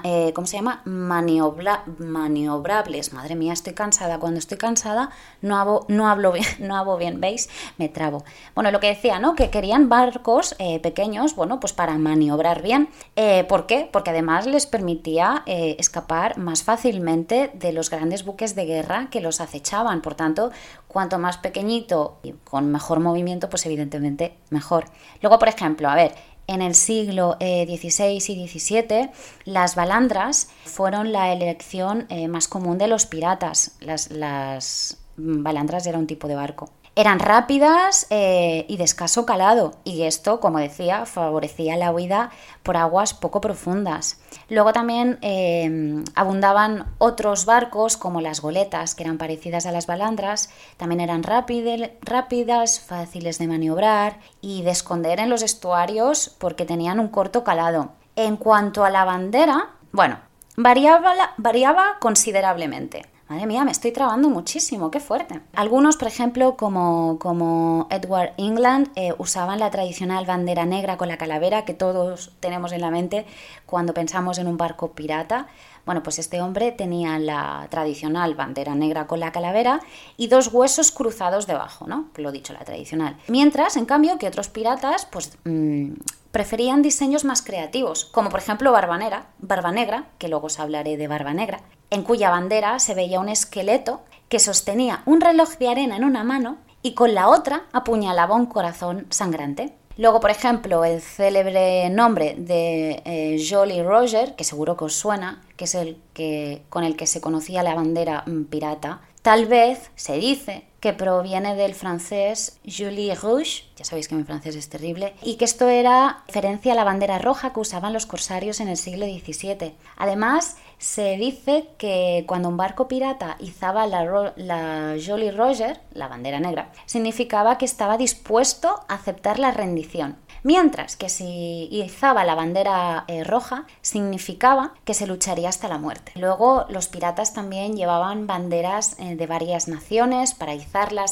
eh, 0.05 0.33
¿cómo 0.35 0.47
se 0.47 0.57
llama? 0.57 0.81
Maniobra, 0.85 1.85
maniobrables. 1.99 3.13
Madre 3.13 3.35
mía, 3.37 3.53
estoy 3.53 3.75
cansada. 3.75 4.19
Cuando 4.19 4.39
estoy 4.39 4.57
cansada 4.57 5.11
no, 5.43 5.59
hago, 5.59 5.85
no 5.89 6.09
hablo 6.09 6.33
bien, 6.33 6.47
no 6.59 6.77
hago 6.77 6.97
bien, 6.97 7.21
¿veis? 7.21 7.49
Me 7.77 7.89
trabo. 7.89 8.25
Bueno, 8.55 8.71
lo 8.71 8.81
que 8.81 8.89
decía, 8.89 9.19
¿no? 9.19 9.35
Que 9.35 9.51
querían 9.51 9.89
barcos 9.89 10.57
eh, 10.59 10.81
pequeños, 10.81 11.37
bueno, 11.37 11.61
pues 11.61 11.73
para 11.73 11.97
maniobrar 11.99 12.63
bien. 12.63 12.89
Eh, 13.17 13.45
¿Por 13.45 13.67
qué? 13.67 13.89
Porque 13.93 14.11
además 14.11 14.47
les 14.47 14.67
permitía 14.67 15.43
escapar 15.47 16.39
más 16.39 16.63
fácilmente 16.63 17.51
de 17.55 17.73
los 17.73 17.91
grandes 17.91 18.25
buques 18.25 18.55
de 18.55 18.65
guerra 18.65 19.09
que 19.11 19.21
los 19.21 19.41
acechaban. 19.41 20.01
Por 20.01 20.15
tanto, 20.15 20.51
cuanto 20.89 21.19
más 21.19 21.39
pequeñito 21.39 22.19
y 22.23 22.33
con 22.33 22.71
mejor 22.73 23.01
movimiento, 23.01 23.49
pues 23.49 23.67
evidentemente 23.67 24.37
mejor. 24.51 24.80
Luego, 25.21 25.39
por 25.39 25.49
ejemplo, 25.49 25.89
a 25.89 25.95
ver, 25.95 26.15
en 26.47 26.63
el 26.63 26.75
siglo 26.75 27.37
XVI 27.39 28.05
eh, 28.05 28.19
y 28.19 28.49
XVII, 28.49 29.11
las 29.45 29.77
balandras 29.77 30.49
fueron 30.65 31.13
la 31.13 31.33
elección 31.33 32.07
eh, 32.09 32.27
más 32.27 32.49
común 32.49 32.77
de 32.77 32.89
los 32.89 33.07
piratas. 33.07 33.77
Las, 33.81 34.11
las 34.11 35.00
balandras 35.43 35.87
era 35.87 35.99
un 35.99 36.07
tipo 36.07 36.29
de 36.29 36.35
barco. 36.35 36.71
Eran 36.97 37.21
rápidas 37.21 38.09
eh, 38.11 38.67
y 38.69 38.77
de 38.77 38.85
escaso 38.85 39.25
calado, 39.25 39.75
y 39.85 40.03
esto, 40.03 40.41
como 40.41 40.59
decía, 40.59 41.07
favorecía 41.07 41.77
la 41.77 41.93
huida 41.93 42.31
por 42.65 42.77
aguas 42.77 43.15
poco 43.15 43.41
profundas. 43.41 44.21
Luego 44.49 44.73
también 44.73 45.19
eh, 45.23 46.03
abundaban 46.17 46.93
otros 46.99 47.47
barcos 47.47 47.97
como 47.97 48.21
las 48.21 48.43
goletas, 48.43 48.97
que 48.97 49.05
eran 49.05 49.19
parecidas 49.19 49.67
a 49.67 49.73
las 49.73 49.87
balandras, 49.87 50.51
también 50.77 51.01
eran 51.01 51.23
rápidas, 51.23 52.81
fáciles 52.81 53.39
de 53.39 53.47
maniobrar 53.47 54.19
y 54.41 54.63
de 54.63 54.73
esconder 54.73 55.21
en 55.21 55.31
los 55.31 55.43
estuarios 55.43 56.35
porque 56.39 56.67
tenían 56.67 56.99
un 56.99 57.09
corto 57.09 57.45
calado. 57.45 57.93
En 58.17 58.37
cuanto 58.37 58.85
a 58.85 58.91
la 58.91 59.05
bandera, 59.05 59.71
bueno, 59.93 60.19
variaba 60.57 61.99
considerablemente. 62.01 63.07
Madre 63.31 63.47
mía, 63.47 63.65
me 63.65 63.71
estoy 63.71 63.93
trabando 63.93 64.29
muchísimo, 64.29 64.91
qué 64.91 64.99
fuerte. 64.99 65.41
Algunos, 65.55 65.97
por 65.97 66.09
ejemplo, 66.09 66.57
como, 66.57 67.87
Edward 67.89 68.33
England, 68.39 68.89
eh, 68.97 69.15
usaban 69.19 69.61
la 69.61 69.71
tradicional 69.71 70.27
bandera 70.27 70.67
negra 70.67 70.97
con 70.97 71.07
la 71.07 71.17
calavera 71.17 71.65
que 71.65 71.73
todos 71.73 72.33
tenemos 72.41 72.73
en 72.73 72.81
la 72.81 72.91
mente 72.91 73.27
cuando 73.67 73.95
pensamos 73.95 74.39
en 74.39 74.49
un 74.49 74.57
barco 74.57 74.95
pirata. 74.95 75.47
Bueno, 75.87 76.03
pues 76.03 76.19
este 76.19 76.43
hombre 76.43 76.73
tenía 76.73 77.21
la 77.21 77.69
tradicional 77.71 78.35
bandera 78.35 78.75
negra 78.75 79.07
con 79.07 79.21
la 79.21 79.31
calavera 79.31 79.79
y 80.17 80.27
dos 80.27 80.49
huesos 80.53 80.91
cruzados 80.91 81.47
debajo, 81.47 81.87
¿no? 81.87 82.07
Lo 82.17 82.33
dicho, 82.33 82.53
la 82.53 82.65
tradicional. 82.65 83.17
Mientras, 83.29 83.77
en 83.77 83.85
cambio, 83.85 84.19
que 84.19 84.27
otros 84.27 84.49
piratas, 84.49 85.07
pues 85.07 85.39
mm, 85.45 85.93
preferían 86.33 86.83
diseños 86.83 87.25
más 87.25 87.43
creativos, 87.43 88.07
como 88.07 88.29
por 88.29 88.41
ejemplo 88.41 88.73
Barba 88.73 88.99
Negra, 88.99 89.27
Barba 89.39 89.71
Negra, 89.71 90.07
que 90.19 90.27
luego 90.27 90.49
os 90.49 90.59
hablaré 90.59 90.97
de 90.97 91.07
Barba 91.07 91.33
Negra, 91.33 91.61
en 91.91 92.03
cuya 92.03 92.31
bandera 92.31 92.79
se 92.79 92.95
veía 92.95 93.21
un 93.21 93.29
esqueleto 93.29 94.03
que 94.29 94.39
sostenía 94.39 95.03
un 95.07 95.21
reloj 95.21 95.59
de 95.59 95.69
arena 95.69 95.97
en 95.97 96.05
una 96.05 96.25
mano 96.25 96.59
y 96.83 96.95
con 96.95 97.15
la 97.15 97.29
otra 97.29 97.65
apuñalaba 97.73 98.35
un 98.35 98.47
corazón 98.47 99.07
sangrante. 99.11 99.75
Luego, 99.97 100.21
por 100.21 100.31
ejemplo, 100.31 100.85
el 100.85 101.03
célebre 101.03 101.91
nombre 101.91 102.35
de 102.39 103.03
eh, 103.05 103.45
Jolly 103.47 103.83
Roger, 103.83 104.35
que 104.35 104.45
seguro 104.45 104.77
que 104.77 104.85
os 104.85 104.95
suena, 104.95 105.43
que 105.57 105.65
es 105.65 105.75
el 105.75 106.01
que, 106.15 106.63
con 106.71 106.85
el 106.85 106.97
que 106.97 107.07
se 107.07 107.21
conocía 107.21 107.63
la 107.63 107.75
bandera 107.75 108.23
mm, 108.27 108.45
pirata, 108.45 109.03
tal 109.21 109.45
vez 109.47 109.91
se 109.97 110.15
dice 110.15 110.65
que 110.81 110.93
proviene 110.95 111.55
del 111.55 111.75
francés 111.75 112.59
Julie 112.65 113.15
Rouge, 113.15 113.65
ya 113.77 113.85
sabéis 113.85 114.09
que 114.09 114.15
mi 114.15 114.25
francés 114.25 114.57
es 114.57 114.69
terrible, 114.69 115.15
y 115.23 115.37
que 115.37 115.45
esto 115.45 115.69
era 115.69 116.25
referencia 116.27 116.73
a 116.73 116.77
la 116.77 116.85
bandera 116.85 117.19
roja 117.19 117.53
que 117.53 117.61
usaban 117.61 117.93
los 117.93 118.07
corsarios 118.07 118.61
en 118.61 118.69
el 118.69 118.79
siglo 118.79 119.05
XVII. 119.07 119.75
Además, 119.97 120.57
se 120.79 121.19
dice 121.19 121.69
que 121.77 122.25
cuando 122.27 122.49
un 122.49 122.57
barco 122.57 122.89
pirata 122.89 123.37
izaba 123.39 123.87
la, 123.87 124.33
la 124.37 124.97
Jolly 125.05 125.31
Roger, 125.31 125.81
la 125.93 126.09
bandera 126.09 126.41
negra, 126.41 126.73
significaba 126.87 127.59
que 127.59 127.67
estaba 127.67 127.99
dispuesto 127.99 128.81
a 128.89 128.95
aceptar 128.95 129.39
la 129.39 129.51
rendición. 129.51 130.17
Mientras 130.43 130.97
que 130.97 131.11
si 131.11 131.69
izaba 131.71 132.25
la 132.25 132.35
bandera 132.35 133.05
eh, 133.09 133.25
roja, 133.25 133.67
significaba 133.83 134.73
que 134.85 134.95
se 134.95 135.07
lucharía 135.07 135.51
hasta 135.51 135.69
la 135.69 135.77
muerte. 135.77 136.13
Luego, 136.15 136.65
los 136.71 136.89
piratas 136.89 137.35
también 137.35 137.77
llevaban 137.77 138.27
banderas 138.27 138.97
eh, 138.99 139.17
de 139.17 139.27
varias 139.27 139.69
naciones 139.69 140.33
para 140.33 140.55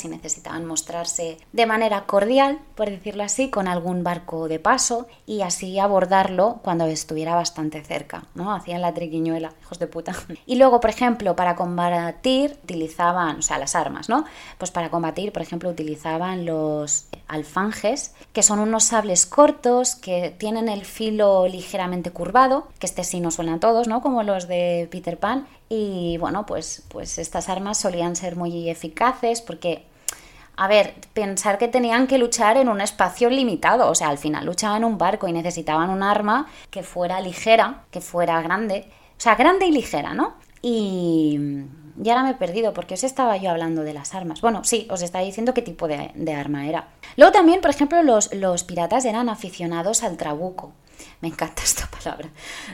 y 0.05 0.09
necesitaban 0.09 0.65
mostrarse 0.65 1.39
de 1.53 1.67
manera 1.67 2.07
cordial, 2.07 2.61
por 2.77 2.89
decirlo 2.89 3.25
así, 3.25 3.51
con 3.51 3.67
algún 3.67 4.05
barco 4.05 4.47
de 4.47 4.61
paso 4.61 5.09
y 5.27 5.43
así 5.43 5.79
abordarlo 5.79 6.61
cuando 6.63 6.87
estuviera 6.87 7.35
bastante 7.35 7.83
cerca, 7.83 8.25
¿no? 8.35 8.55
Hacían 8.55 8.83
la 8.83 8.95
triquiñuela, 8.95 9.53
hijos 9.61 9.79
de 9.79 9.87
puta. 9.87 10.13
Y 10.47 10.57
luego, 10.57 10.81
por 10.81 10.91
ejemplo, 10.91 11.35
para 11.37 11.57
combatir 11.57 12.59
utilizaban, 12.63 13.39
o 13.39 13.43
sea, 13.43 13.59
las 13.59 13.75
armas, 13.75 14.09
¿no? 14.09 14.25
Pues 14.59 14.71
para 14.71 14.91
combatir, 14.91 15.33
por 15.33 15.43
ejemplo, 15.43 15.69
utilizaban 15.69 16.47
los 16.47 17.09
alfanjes, 17.27 18.15
que 18.33 18.43
son 18.43 18.61
unos 18.61 18.85
sables 18.85 19.27
cortos 19.27 19.97
que 19.97 20.35
tienen 20.39 20.69
el 20.69 20.85
filo 20.85 21.47
ligeramente 21.49 22.11
curvado, 22.11 22.69
que 22.79 22.87
este 22.87 23.05
sí 23.05 23.21
no 23.21 23.31
suena 23.31 23.55
a 23.55 23.61
todos, 23.61 23.89
¿no? 23.89 24.01
Como 24.01 24.23
los 24.23 24.49
de 24.49 24.89
Peter 24.91 25.19
Pan. 25.19 25.47
Y 25.69 26.17
bueno, 26.19 26.47
pues, 26.47 26.83
pues 26.89 27.19
estas 27.19 27.49
armas 27.49 27.79
solían 27.79 28.17
ser 28.17 28.37
muy 28.37 28.71
eficaces 28.71 29.43
porque 29.43 29.85
a 30.59 30.67
ver, 30.67 30.95
pensar 31.13 31.57
que 31.57 31.69
tenían 31.69 32.09
que 32.09 32.19
luchar 32.19 32.57
en 32.57 32.69
un 32.69 32.81
espacio 32.81 33.31
limitado, 33.31 33.89
o 33.89 33.95
sea, 33.95 34.09
al 34.09 34.19
final 34.19 34.45
luchaban 34.45 34.79
en 34.79 34.85
un 34.85 34.99
barco 34.99 35.29
y 35.29 35.33
necesitaban 35.33 35.89
un 35.89 36.03
arma 36.03 36.49
que 36.71 36.83
fuera 36.83 37.21
ligera, 37.21 37.85
que 37.93 38.01
fuera 38.01 38.43
grande, 38.43 38.87
o 39.17 39.21
sea, 39.21 39.37
grande 39.37 39.67
y 39.67 39.71
ligera, 39.71 40.15
¿no? 40.15 40.35
Y, 40.61 41.39
y 42.03 42.09
ahora 42.11 42.25
me 42.25 42.31
he 42.31 42.35
perdido 42.35 42.75
porque 42.75 42.95
os 42.95 43.05
estaba 43.05 43.37
yo 43.37 43.53
hablando 43.53 43.83
de 43.83 43.93
las 43.93 44.17
armas. 44.17 44.41
Bueno, 44.41 44.65
sí, 44.65 44.89
os 44.91 45.03
estaba 45.03 45.25
diciendo 45.25 45.55
qué 45.55 45.63
tipo 45.63 45.87
de, 45.87 46.35
arma 46.35 46.67
era. 46.67 46.89
Luego 47.17 47.31
también, 47.31 47.61
por 47.61 47.71
ejemplo, 47.71 48.03
los, 48.03 48.35
los, 48.35 48.65
piratas 48.65 49.05
eran 49.05 49.29
aficionados 49.29 50.03
al 50.03 50.17
trabuco. 50.17 50.73
Me 51.21 51.29
encanta 51.29 51.63
esta 51.65 51.89
palabra, 51.89 52.31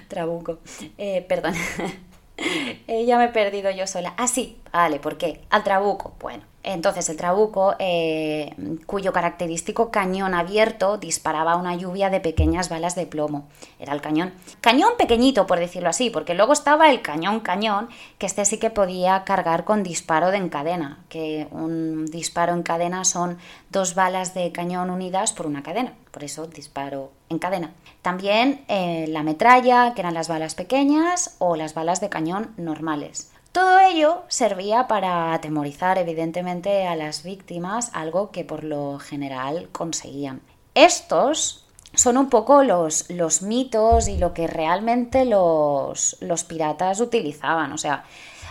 trabuco. 0.09 0.61
Eh, 0.97 1.23
perdón. 1.29 1.53
Eh, 2.87 3.07
ya 3.07 3.19
me 3.19 3.25
he 3.27 3.29
perdido 3.29 3.71
yo 3.71 3.87
sola. 3.87 4.15
Ah, 4.17 4.27
sí, 4.29 4.59
vale, 4.73 4.99
¿por 5.01 5.17
qué? 5.17 5.41
Al 5.51 5.65
trabuco. 5.65 6.15
Bueno, 6.21 6.45
entonces 6.65 7.09
el 7.11 7.17
trabuco, 7.17 7.75
eh, 7.79 8.55
cuyo 8.87 9.13
característico 9.13 9.91
cañón 9.91 10.35
abierto 10.35 10.97
disparaba 10.97 11.57
una 11.57 11.77
lluvia 11.77 12.11
de 12.11 12.21
pequeñas 12.21 12.69
balas 12.69 12.95
de 12.95 13.07
plomo. 13.07 13.47
Era 13.79 13.93
el 13.93 14.01
cañón. 14.01 14.33
Cañón 14.61 14.93
pequeñito, 14.97 15.47
por 15.47 15.59
decirlo 15.59 15.91
así, 15.91 16.11
porque 16.11 16.35
luego 16.35 16.53
estaba 16.55 16.91
el 16.91 17.03
cañón 17.03 17.41
cañón, 17.41 17.89
que 18.19 18.27
este 18.27 18.45
sí 18.45 18.59
que 18.59 18.71
podía 18.71 19.25
cargar 19.25 19.65
con 19.65 19.83
disparo 19.83 20.31
de 20.31 20.39
encadena, 20.39 21.05
que 21.09 21.47
un 21.51 22.07
disparo 22.07 22.55
en 22.55 22.63
cadena 22.63 23.05
son 23.05 23.39
dos 23.71 23.95
balas 23.95 24.35
de 24.35 24.51
cañón 24.51 24.91
unidas 24.91 25.33
por 25.33 25.47
una 25.47 25.63
cadena. 25.63 25.93
Por 26.11 26.25
eso 26.25 26.47
disparo 26.47 27.13
en 27.29 27.39
cadena. 27.39 27.73
También 28.03 28.65
eh, 28.69 29.07
la 29.09 29.23
metralla, 29.23 29.95
que 29.95 30.01
eran 30.01 30.15
las 30.15 30.29
balas 30.29 30.55
pequeñas, 30.55 31.37
o 31.39 31.57
las 31.57 31.75
balas 31.75 32.01
de 32.01 32.09
cañón 32.09 32.53
normales. 32.57 33.34
Todo 33.55 33.79
ello 33.79 34.25
servía 34.27 34.89
para 34.89 35.33
atemorizar 35.33 35.97
evidentemente 35.99 36.89
a 36.89 36.97
las 36.97 37.23
víctimas, 37.23 37.93
algo 37.93 38.33
que 38.33 38.45
por 38.45 38.65
lo 38.65 38.99
general 38.99 39.69
conseguían. 39.71 40.41
Estos 40.75 41.65
son 41.95 42.17
un 42.17 42.31
poco 42.31 42.65
los, 42.65 43.09
los 43.11 43.43
mitos 43.43 44.09
y 44.09 44.19
lo 44.19 44.35
que 44.35 44.49
realmente 44.49 45.25
los, 45.25 46.17
los 46.19 46.43
piratas 46.43 46.99
utilizaban. 46.99 47.71
O 47.71 47.79
sea, 47.79 48.03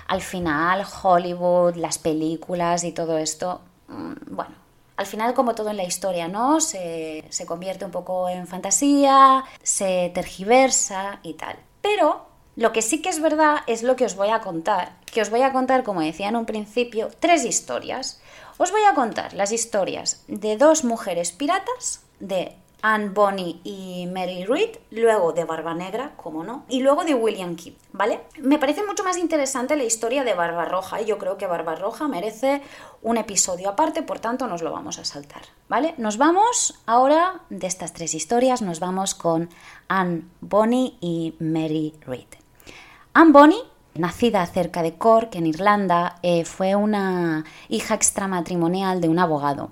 al 0.07 0.21
final 0.21 0.85
Hollywood, 1.03 1.75
las 1.75 1.97
películas 1.97 2.85
y 2.85 2.93
todo 2.93 3.17
esto, 3.17 3.59
mm, 3.89 4.13
bueno, 4.33 4.55
al 4.95 5.05
final, 5.05 5.33
como 5.33 5.53
todo 5.53 5.69
en 5.69 5.75
la 5.75 5.83
historia, 5.83 6.29
¿no? 6.29 6.61
Se, 6.61 7.25
convierte 7.45 7.83
un 7.83 7.91
poco 7.91 8.29
en 8.29 8.47
fantasía, 8.47 9.43
se 9.61 10.11
tergiversa 10.13 11.19
y 11.23 11.33
tal. 11.33 11.57
Pero 11.81 12.32
lo 12.55 12.71
que 12.71 12.81
sí 12.81 13.01
que 13.01 13.09
es 13.09 13.21
verdad 13.21 13.57
es 13.67 13.83
lo 13.83 13.95
que 13.95 14.05
os 14.05 14.15
voy 14.15 14.29
a 14.29 14.41
contar, 14.41 14.93
que 15.05 15.21
os 15.21 15.29
voy 15.29 15.41
a 15.41 15.51
contar, 15.51 15.83
como 15.83 16.01
decía 16.01 16.29
en 16.29 16.35
un 16.35 16.45
principio, 16.45 17.09
tres 17.19 17.45
historias. 17.45 18.21
Os 18.57 18.71
voy 18.71 18.81
a 18.89 18.93
contar 18.93 19.33
las 19.33 19.51
historias 19.51 20.23
de 20.27 20.57
dos 20.57 20.83
mujeres 20.83 21.31
piratas, 21.31 22.01
de 22.19 22.55
Anne 22.83 23.09
Bonny 23.09 23.61
y 23.63 24.07
Mary 24.07 24.45
Read, 24.45 24.77
luego 24.91 25.31
de 25.31 25.45
Barba 25.45 25.73
Negra, 25.73 26.11
como 26.17 26.43
no, 26.43 26.65
y 26.67 26.81
luego 26.81 27.05
de 27.05 27.13
William 27.13 27.55
Keep, 27.55 27.77
¿vale? 27.93 28.19
Me 28.39 28.59
parece 28.59 28.85
mucho 28.85 29.05
más 29.05 29.17
interesante 29.17 29.77
la 29.77 29.85
historia 29.85 30.25
de 30.25 30.33
Barba 30.33 30.65
Roja 30.65 31.01
y 31.01 31.05
yo 31.05 31.17
creo 31.17 31.37
que 31.37 31.47
Barba 31.47 31.75
Roja 31.75 32.09
merece 32.09 32.61
un 33.01 33.15
episodio 33.15 33.69
aparte, 33.69 34.03
por 34.03 34.19
tanto 34.19 34.47
nos 34.47 34.61
lo 34.61 34.71
vamos 34.71 34.99
a 34.99 35.05
saltar, 35.05 35.43
¿vale? 35.69 35.95
Nos 35.97 36.17
vamos 36.17 36.81
ahora 36.85 37.39
de 37.49 37.67
estas 37.67 37.93
tres 37.93 38.13
historias, 38.13 38.61
nos 38.61 38.81
vamos 38.81 39.15
con 39.15 39.49
Anne 39.87 40.23
Bonny 40.41 40.97
y 40.99 41.35
Mary 41.39 41.93
Read. 42.05 42.42
Anne 43.15 43.31
Bonny 43.31 43.59
nacida 43.93 44.43
cerca 44.47 44.81
de 44.81 44.95
Cork, 44.95 45.35
en 45.35 45.45
Irlanda, 45.45 46.15
eh, 46.23 46.45
fue 46.45 46.75
una 46.75 47.45
hija 47.69 47.93
extramatrimonial 47.93 49.01
de 49.01 49.09
un 49.09 49.19
abogado. 49.19 49.69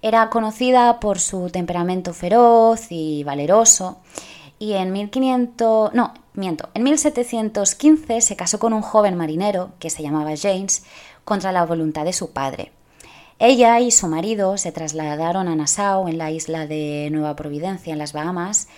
Era 0.00 0.30
conocida 0.30 0.98
por 0.98 1.18
su 1.18 1.50
temperamento 1.50 2.14
feroz 2.14 2.86
y 2.88 3.22
valeroso 3.22 3.98
y 4.58 4.72
en 4.72 4.92
1500, 4.92 5.92
no, 5.92 6.14
miento, 6.32 6.70
en 6.72 6.84
1715 6.84 8.22
se 8.22 8.36
casó 8.36 8.58
con 8.58 8.72
un 8.72 8.80
joven 8.80 9.14
marinero 9.14 9.72
que 9.78 9.90
se 9.90 10.02
llamaba 10.02 10.32
James 10.40 10.86
contra 11.26 11.52
la 11.52 11.66
voluntad 11.66 12.06
de 12.06 12.14
su 12.14 12.32
padre. 12.32 12.72
Ella 13.38 13.78
y 13.80 13.90
su 13.90 14.06
marido 14.08 14.56
se 14.56 14.72
trasladaron 14.72 15.48
a 15.48 15.54
Nassau, 15.54 16.08
en 16.08 16.16
la 16.16 16.30
isla 16.30 16.66
de 16.66 17.10
Nueva 17.12 17.36
Providencia, 17.36 17.92
en 17.92 17.98
las 17.98 18.14
Bahamas, 18.14 18.68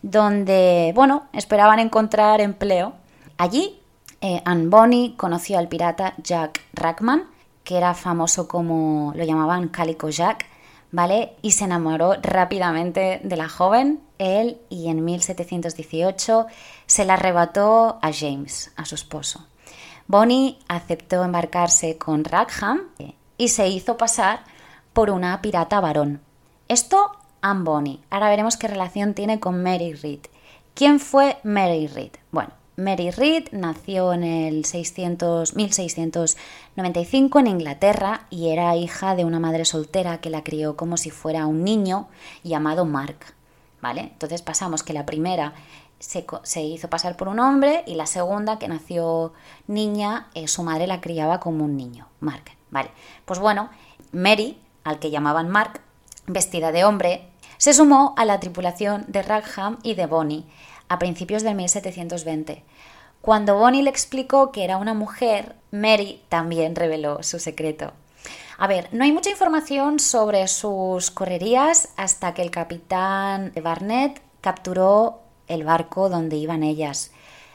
donde, 0.00 0.92
bueno, 0.94 1.24
esperaban 1.34 1.78
encontrar 1.78 2.40
empleo. 2.40 2.94
Allí, 3.36 3.80
eh, 4.20 4.42
Anne 4.44 4.68
Bonny 4.68 5.14
conoció 5.16 5.58
al 5.58 5.68
pirata 5.68 6.14
Jack 6.22 6.60
Rackman, 6.72 7.24
que 7.64 7.76
era 7.76 7.94
famoso 7.94 8.46
como 8.46 9.12
lo 9.16 9.24
llamaban 9.24 9.68
Calico 9.68 10.08
Jack, 10.08 10.46
¿vale? 10.92 11.32
Y 11.42 11.52
se 11.52 11.64
enamoró 11.64 12.14
rápidamente 12.22 13.20
de 13.24 13.36
la 13.36 13.48
joven, 13.48 14.00
él, 14.18 14.58
y 14.68 14.88
en 14.88 15.04
1718 15.04 16.46
se 16.86 17.04
la 17.04 17.14
arrebató 17.14 17.98
a 18.00 18.12
James, 18.12 18.72
a 18.76 18.84
su 18.84 18.94
esposo. 18.94 19.46
Bonnie 20.06 20.58
aceptó 20.68 21.24
embarcarse 21.24 21.98
con 21.98 22.24
Rackham 22.24 22.82
y 23.36 23.48
se 23.48 23.68
hizo 23.68 23.96
pasar 23.96 24.44
por 24.92 25.10
una 25.10 25.40
pirata 25.42 25.80
varón. 25.80 26.20
Esto 26.68 27.10
Anne 27.40 27.64
Bonny. 27.64 28.02
Ahora 28.10 28.28
veremos 28.28 28.56
qué 28.56 28.68
relación 28.68 29.14
tiene 29.14 29.40
con 29.40 29.62
Mary 29.62 29.92
Read. 29.94 30.20
¿Quién 30.74 31.00
fue 31.00 31.38
Mary 31.42 31.88
Read? 31.88 32.12
Bueno, 32.30 32.50
Mary 32.76 33.10
Read 33.10 33.44
nació 33.52 34.12
en 34.12 34.24
el 34.24 34.64
600, 34.64 35.54
1695 35.54 37.38
en 37.38 37.46
Inglaterra 37.46 38.26
y 38.30 38.48
era 38.48 38.74
hija 38.74 39.14
de 39.14 39.24
una 39.24 39.38
madre 39.38 39.64
soltera 39.64 40.20
que 40.20 40.30
la 40.30 40.42
crió 40.42 40.76
como 40.76 40.96
si 40.96 41.10
fuera 41.10 41.46
un 41.46 41.62
niño 41.62 42.08
llamado 42.42 42.84
Mark. 42.84 43.18
¿Vale? 43.80 44.00
Entonces 44.00 44.42
pasamos 44.42 44.82
que 44.82 44.94
la 44.94 45.06
primera 45.06 45.52
se, 45.98 46.62
hizo 46.62 46.88
pasar 46.88 47.16
por 47.16 47.28
un 47.28 47.38
hombre 47.38 47.84
y 47.86 47.94
la 47.94 48.06
segunda, 48.06 48.58
que 48.58 48.66
nació 48.66 49.32
niña, 49.66 50.28
eh, 50.34 50.48
su 50.48 50.62
madre 50.62 50.86
la 50.86 51.00
criaba 51.00 51.38
como 51.38 51.64
un 51.64 51.76
niño, 51.76 52.08
Mark. 52.20 52.44
¿Vale? 52.70 52.90
Pues 53.24 53.38
bueno, 53.38 53.70
Mary, 54.12 54.58
al 54.84 54.98
que 54.98 55.10
llamaban 55.10 55.48
Mark, 55.48 55.80
vestida 56.26 56.72
de 56.72 56.84
hombre, 56.84 57.28
se 57.56 57.72
sumó 57.72 58.14
a 58.16 58.24
la 58.24 58.40
tripulación 58.40 59.04
de 59.06 59.22
Rackham 59.22 59.78
y 59.82 59.94
de 59.94 60.06
Bonnie 60.06 60.44
a 60.94 60.98
principios 60.98 61.42
del 61.42 61.56
1720. 61.56 62.62
Cuando 63.20 63.58
Bonnie 63.58 63.82
le 63.82 63.90
explicó 63.90 64.52
que 64.52 64.64
era 64.64 64.76
una 64.76 64.94
mujer, 64.94 65.56
Mary 65.72 66.22
también 66.28 66.76
reveló 66.76 67.22
su 67.22 67.40
secreto. 67.40 67.92
A 68.58 68.68
ver, 68.68 68.88
no 68.92 69.02
hay 69.02 69.10
mucha 69.10 69.30
información 69.30 69.98
sobre 69.98 70.46
sus 70.46 71.10
correrías 71.10 71.88
hasta 71.96 72.32
que 72.32 72.42
el 72.42 72.52
capitán 72.52 73.52
Barnett 73.60 74.22
capturó 74.40 75.22
el 75.48 75.64
barco 75.64 76.08
donde 76.08 76.36
iban 76.36 76.62
ellas. 76.62 77.10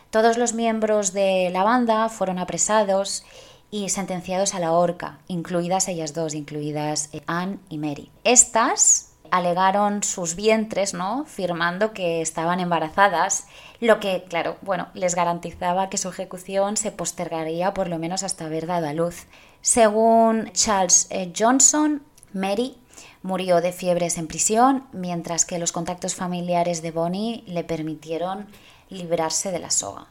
Todos 0.10 0.38
los 0.38 0.54
miembros 0.54 1.14
de 1.14 1.50
la 1.52 1.64
banda 1.64 2.10
fueron 2.10 2.40
apresados 2.40 3.24
y 3.72 3.88
sentenciados 3.88 4.54
a 4.54 4.60
la 4.60 4.74
horca, 4.74 5.20
incluidas 5.28 5.88
ellas 5.88 6.14
dos, 6.14 6.34
incluidas 6.34 7.10
Anne 7.28 7.60
y 7.70 7.78
Mary. 7.78 8.12
Estas 8.26 9.09
alegaron 9.32 10.04
sus 10.04 10.36
vientres, 10.36 10.94
¿no? 10.94 11.26
Firmando 11.26 11.94
que 11.94 12.22
estaban 12.22 12.60
embarazadas, 12.60 13.48
lo 13.80 14.00
que, 14.00 14.26
claro, 14.30 14.58
bueno, 14.62 14.90
les 14.94 15.16
garantizaba 15.16 15.90
que 15.90 15.98
su 15.98 16.10
ejecución 16.10 16.78
se 16.78 16.92
postergaría 16.92 17.74
por 17.74 17.88
lo 17.88 18.00
menos 18.00 18.24
hasta 18.24 18.46
haber 18.46 18.68
dado 18.68 18.88
a 18.88 18.94
luz. 18.94 19.26
Según 19.62 20.52
Charles 20.54 21.08
eh, 21.10 21.32
Johnson, 21.38 22.04
Mary 22.34 22.78
murió 23.22 23.62
de 23.62 23.72
fiebres 23.72 24.18
en 24.18 24.28
prisión, 24.28 24.86
mientras 24.92 25.46
que 25.46 25.60
los 25.60 25.72
contactos 25.72 26.16
familiares 26.16 26.82
de 26.82 26.92
Bonnie 26.92 27.44
le 27.48 27.64
permitieron 27.64 28.48
librarse 28.90 29.52
de 29.52 29.60
la 29.60 29.70
soga. 29.70 30.08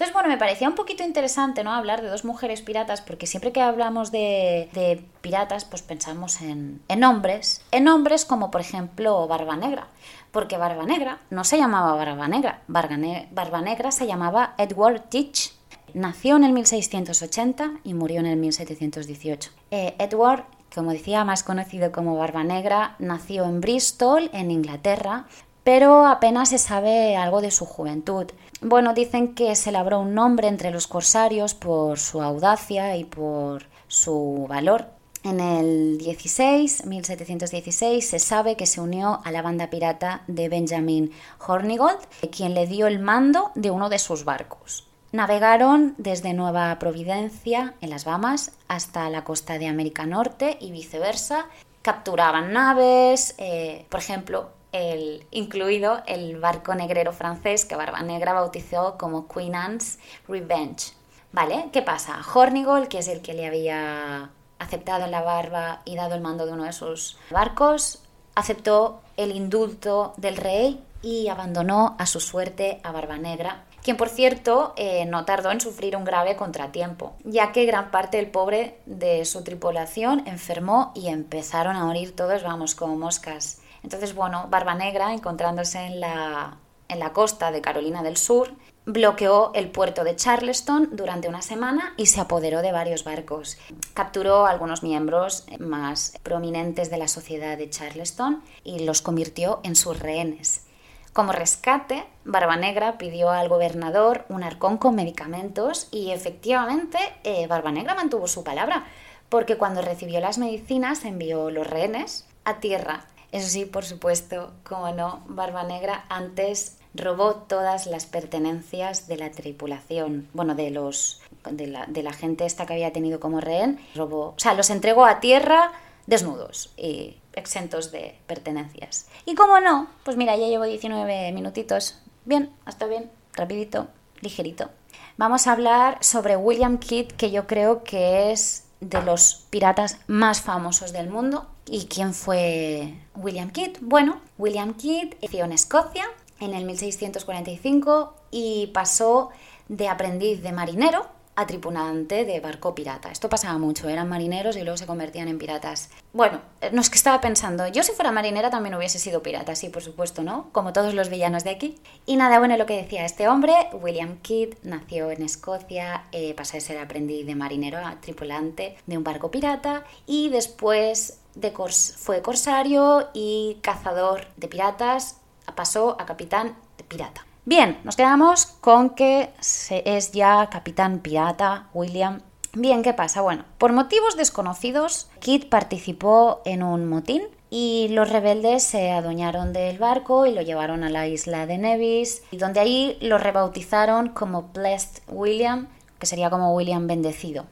Entonces, 0.00 0.14
bueno, 0.14 0.30
me 0.30 0.38
parecía 0.38 0.66
un 0.66 0.74
poquito 0.74 1.04
interesante, 1.04 1.62
¿no? 1.62 1.74
Hablar 1.74 2.00
de 2.00 2.08
dos 2.08 2.24
mujeres 2.24 2.62
piratas, 2.62 3.02
porque 3.02 3.26
siempre 3.26 3.52
que 3.52 3.60
hablamos 3.60 4.10
de, 4.10 5.04
piratas, 5.20 5.66
pues 5.66 5.82
pensamos 5.82 6.40
en, 6.40 6.80
hombres, 7.04 7.62
en 7.70 7.86
hombres 7.86 8.24
como 8.24 8.50
por 8.50 8.62
ejemplo 8.62 9.28
Barba 9.28 9.56
Negra, 9.56 9.88
porque 10.30 10.56
Barba 10.56 10.86
Negra 10.86 11.18
no 11.28 11.44
se 11.44 11.58
llamaba 11.58 11.96
Barba 11.96 12.28
Negra, 12.28 12.62
Barba 12.66 13.60
Negra 13.60 13.92
se 13.92 14.06
llamaba 14.06 14.54
Edward 14.56 15.02
Teach. 15.10 15.52
Nació 15.92 16.36
en 16.36 16.44
el 16.44 16.52
1680 16.54 17.80
y 17.84 17.92
murió 17.92 18.20
en 18.20 18.26
el 18.26 18.38
1718. 18.38 19.50
Eh, 19.70 19.96
Edward 19.98 20.46
como 20.74 20.92
decía, 20.92 21.24
más 21.24 21.42
conocido 21.42 21.90
como 21.92 22.16
Barba 22.16 22.44
Negra, 22.44 22.94
nació 23.00 23.44
en 23.44 23.60
Bristol, 23.60 24.30
en 24.32 24.50
Inglaterra, 24.52 25.26
pero 25.70 26.04
apenas 26.04 26.48
se 26.48 26.58
sabe 26.58 27.16
algo 27.16 27.40
de 27.40 27.52
su 27.52 27.64
juventud. 27.64 28.26
Bueno, 28.60 28.92
dicen 28.92 29.36
que 29.36 29.54
se 29.54 29.70
labró 29.70 30.00
un 30.00 30.14
nombre 30.16 30.48
entre 30.48 30.72
los 30.72 30.88
corsarios 30.88 31.54
por 31.54 32.00
su 32.00 32.20
audacia 32.20 32.96
y 32.96 33.04
por 33.04 33.66
su 33.86 34.46
valor. 34.48 34.86
En 35.22 35.38
el 35.38 35.96
16, 35.98 36.86
1716, 36.86 38.04
se 38.04 38.18
sabe 38.18 38.56
que 38.56 38.66
se 38.66 38.80
unió 38.80 39.20
a 39.22 39.30
la 39.30 39.42
banda 39.42 39.70
pirata 39.70 40.24
de 40.26 40.48
Benjamin 40.48 41.12
Hornigold, 41.46 42.00
quien 42.32 42.54
le 42.54 42.66
dio 42.66 42.88
el 42.88 42.98
mando 42.98 43.52
de 43.54 43.70
uno 43.70 43.88
de 43.88 44.00
sus 44.00 44.24
barcos. 44.24 44.88
Navegaron 45.12 45.94
desde 45.98 46.34
Nueva 46.34 46.76
Providencia, 46.80 47.74
en 47.80 47.90
las 47.90 48.04
Bahamas, 48.04 48.50
hasta 48.66 49.08
la 49.08 49.22
costa 49.22 49.56
de 49.56 49.68
América 49.68 50.04
Norte 50.04 50.58
y 50.60 50.72
viceversa. 50.72 51.46
Capturaban 51.82 52.52
naves, 52.52 53.36
eh, 53.38 53.86
por 53.88 54.00
ejemplo, 54.00 54.50
el, 54.72 55.26
incluido 55.30 56.02
el 56.06 56.38
barco 56.38 56.74
negrero 56.74 57.12
francés 57.12 57.64
que 57.64 57.76
Barba 57.76 58.02
Negra 58.02 58.32
bautizó 58.32 58.96
como 58.98 59.28
Queen 59.28 59.54
Anne's 59.54 59.98
Revenge. 60.28 60.92
¿Vale? 61.32 61.68
¿Qué 61.72 61.82
pasa? 61.82 62.20
Hornigold, 62.34 62.88
que 62.88 62.98
es 62.98 63.08
el 63.08 63.22
que 63.22 63.34
le 63.34 63.46
había 63.46 64.30
aceptado 64.58 65.06
la 65.06 65.22
barba 65.22 65.80
y 65.84 65.94
dado 65.96 66.14
el 66.14 66.20
mando 66.20 66.44
de 66.44 66.52
uno 66.52 66.64
de 66.64 66.72
sus 66.72 67.18
barcos, 67.30 68.02
aceptó 68.34 69.00
el 69.16 69.34
indulto 69.34 70.12
del 70.16 70.36
rey 70.36 70.82
y 71.02 71.28
abandonó 71.28 71.96
a 71.98 72.06
su 72.06 72.20
suerte 72.20 72.80
a 72.82 72.92
Barba 72.92 73.16
Negra, 73.16 73.64
quien 73.82 73.96
por 73.96 74.08
cierto 74.08 74.74
eh, 74.76 75.06
no 75.06 75.24
tardó 75.24 75.50
en 75.50 75.60
sufrir 75.60 75.96
un 75.96 76.04
grave 76.04 76.36
contratiempo, 76.36 77.14
ya 77.24 77.52
que 77.52 77.64
gran 77.64 77.90
parte 77.90 78.18
del 78.18 78.30
pobre 78.30 78.78
de 78.86 79.24
su 79.24 79.42
tripulación 79.42 80.26
enfermó 80.26 80.92
y 80.94 81.08
empezaron 81.08 81.76
a 81.76 81.84
morir 81.84 82.14
todos, 82.14 82.42
vamos, 82.42 82.74
como 82.74 82.96
moscas. 82.96 83.60
Entonces, 83.82 84.14
bueno, 84.14 84.46
Barba 84.50 84.74
Negra, 84.74 85.12
encontrándose 85.12 85.78
en 85.78 86.00
la, 86.00 86.56
en 86.88 86.98
la 86.98 87.12
costa 87.12 87.50
de 87.50 87.60
Carolina 87.60 88.02
del 88.02 88.16
Sur, 88.16 88.54
bloqueó 88.86 89.52
el 89.54 89.70
puerto 89.70 90.04
de 90.04 90.16
Charleston 90.16 90.90
durante 90.92 91.28
una 91.28 91.42
semana 91.42 91.94
y 91.96 92.06
se 92.06 92.20
apoderó 92.20 92.62
de 92.62 92.72
varios 92.72 93.04
barcos. 93.04 93.58
Capturó 93.94 94.46
a 94.46 94.50
algunos 94.50 94.82
miembros 94.82 95.46
más 95.58 96.14
prominentes 96.22 96.90
de 96.90 96.98
la 96.98 97.08
sociedad 97.08 97.56
de 97.56 97.70
Charleston 97.70 98.42
y 98.64 98.80
los 98.80 99.02
convirtió 99.02 99.60
en 99.62 99.76
sus 99.76 99.98
rehenes. 99.98 100.66
Como 101.12 101.32
rescate, 101.32 102.04
Barba 102.24 102.56
Negra 102.56 102.96
pidió 102.96 103.30
al 103.30 103.48
gobernador 103.48 104.24
un 104.28 104.44
arcón 104.44 104.78
con 104.78 104.94
medicamentos 104.94 105.88
y 105.90 106.10
efectivamente 106.12 106.98
eh, 107.24 107.46
Barba 107.48 107.72
Negra 107.72 107.96
mantuvo 107.96 108.28
su 108.28 108.44
palabra, 108.44 108.84
porque 109.28 109.56
cuando 109.56 109.82
recibió 109.82 110.20
las 110.20 110.38
medicinas 110.38 111.04
envió 111.04 111.50
los 111.50 111.66
rehenes 111.66 112.26
a 112.44 112.60
tierra 112.60 113.06
eso 113.32 113.48
sí, 113.48 113.64
por 113.64 113.84
supuesto, 113.84 114.52
como 114.64 114.92
no, 114.92 115.24
Barba 115.28 115.62
Negra 115.64 116.04
antes 116.08 116.78
robó 116.94 117.34
todas 117.34 117.86
las 117.86 118.06
pertenencias 118.06 119.06
de 119.06 119.16
la 119.16 119.30
tripulación, 119.30 120.28
bueno, 120.32 120.54
de 120.54 120.70
los 120.70 121.20
de 121.50 122.02
la, 122.02 122.12
gente 122.12 122.44
esta 122.44 122.66
que 122.66 122.74
había 122.74 122.92
tenido 122.92 123.20
como 123.20 123.40
rehén, 123.40 123.80
robó, 123.94 124.28
o 124.28 124.34
sea, 124.36 124.54
los 124.54 124.68
entregó 124.68 125.06
a 125.06 125.20
tierra 125.20 125.72
desnudos 126.06 126.72
y 126.76 127.16
exentos 127.34 127.92
de 127.92 128.18
pertenencias. 128.26 129.06
Y 129.24 129.34
como 129.34 129.60
no, 129.60 129.88
pues 130.04 130.16
mira, 130.16 130.36
ya 130.36 130.48
llevo 130.48 130.64
19 130.64 131.32
minutitos. 131.32 132.00
Bien, 132.24 132.52
hasta 132.64 132.86
bien, 132.86 133.10
rapidito, 133.34 133.88
ligerito. 134.20 134.70
Vamos 135.16 135.46
a 135.46 135.52
hablar 135.52 135.98
sobre 136.02 136.36
William 136.36 136.78
Kidd, 136.78 137.12
que 137.12 137.30
yo 137.30 137.46
creo 137.46 137.84
que 137.84 138.32
es 138.32 138.64
de 138.80 139.02
los 139.02 139.46
piratas 139.50 139.98
más 140.06 140.40
famosos 140.40 140.92
del 140.92 141.10
mundo. 141.10 141.46
¿Y 141.72 141.86
quién 141.86 142.14
fue 142.14 142.94
William 143.14 143.50
Kidd? 143.50 143.76
Bueno, 143.80 144.20
William 144.38 144.74
Kidd 144.74 145.14
nació 145.22 145.44
en 145.44 145.52
Escocia 145.52 146.04
en 146.40 146.52
el 146.52 146.64
1645 146.64 148.12
y 148.32 148.72
pasó 148.74 149.30
de 149.68 149.88
aprendiz 149.88 150.42
de 150.42 150.50
marinero 150.50 151.06
a 151.40 151.46
tripulante 151.46 152.24
de 152.24 152.40
barco 152.40 152.74
pirata. 152.74 153.10
Esto 153.10 153.28
pasaba 153.28 153.58
mucho, 153.58 153.88
eran 153.88 154.08
marineros 154.08 154.56
y 154.56 154.62
luego 154.62 154.76
se 154.76 154.86
convertían 154.86 155.28
en 155.28 155.38
piratas. 155.38 155.90
Bueno, 156.12 156.40
no 156.72 156.80
es 156.80 156.90
que 156.90 156.96
estaba 156.96 157.20
pensando, 157.20 157.66
yo 157.68 157.82
si 157.82 157.92
fuera 157.92 158.12
marinera 158.12 158.50
también 158.50 158.74
hubiese 158.74 158.98
sido 158.98 159.22
pirata, 159.22 159.54
sí, 159.54 159.68
por 159.68 159.82
supuesto, 159.82 160.22
¿no? 160.22 160.50
Como 160.52 160.72
todos 160.72 160.94
los 160.94 161.08
villanos 161.08 161.44
de 161.44 161.50
aquí. 161.50 161.78
Y 162.06 162.16
nada, 162.16 162.38
bueno, 162.38 162.56
lo 162.56 162.66
que 162.66 162.76
decía 162.76 163.04
este 163.04 163.28
hombre, 163.28 163.54
William 163.72 164.18
Kidd, 164.18 164.54
nació 164.62 165.10
en 165.10 165.22
Escocia, 165.22 166.04
eh, 166.12 166.34
pasó 166.34 166.54
de 166.54 166.60
ser 166.60 166.78
aprendiz 166.78 167.26
de 167.26 167.34
marinero 167.34 167.78
a 167.78 168.00
tripulante 168.00 168.76
de 168.86 168.98
un 168.98 169.04
barco 169.04 169.30
pirata 169.30 169.84
y 170.06 170.28
después 170.28 171.20
de 171.34 171.52
fue 171.96 172.22
corsario 172.22 173.08
y 173.14 173.58
cazador 173.62 174.26
de 174.36 174.48
piratas, 174.48 175.18
pasó 175.54 175.96
a 176.00 176.06
capitán 176.06 176.56
de 176.76 176.84
pirata. 176.84 177.24
Bien, 177.50 177.78
nos 177.82 177.96
quedamos 177.96 178.46
con 178.46 178.90
que 178.90 179.30
se 179.40 179.82
es 179.84 180.12
ya 180.12 180.48
capitán 180.52 181.00
pirata 181.00 181.66
William. 181.74 182.20
Bien, 182.52 182.84
¿qué 182.84 182.94
pasa? 182.94 183.22
Bueno, 183.22 183.44
por 183.58 183.72
motivos 183.72 184.16
desconocidos, 184.16 185.08
Kit 185.18 185.48
participó 185.48 186.42
en 186.44 186.62
un 186.62 186.88
motín 186.88 187.24
y 187.50 187.88
los 187.90 188.08
rebeldes 188.08 188.62
se 188.62 188.92
adueñaron 188.92 189.52
del 189.52 189.80
barco 189.80 190.26
y 190.26 190.32
lo 190.32 190.42
llevaron 190.42 190.84
a 190.84 190.90
la 190.90 191.08
isla 191.08 191.46
de 191.46 191.58
Nevis, 191.58 192.22
donde 192.30 192.60
ahí 192.60 192.96
lo 193.00 193.18
rebautizaron 193.18 194.10
como 194.10 194.42
Blessed 194.54 195.02
William, 195.08 195.66
que 195.98 196.06
sería 196.06 196.30
como 196.30 196.54
William 196.54 196.86
bendecido. 196.86 197.46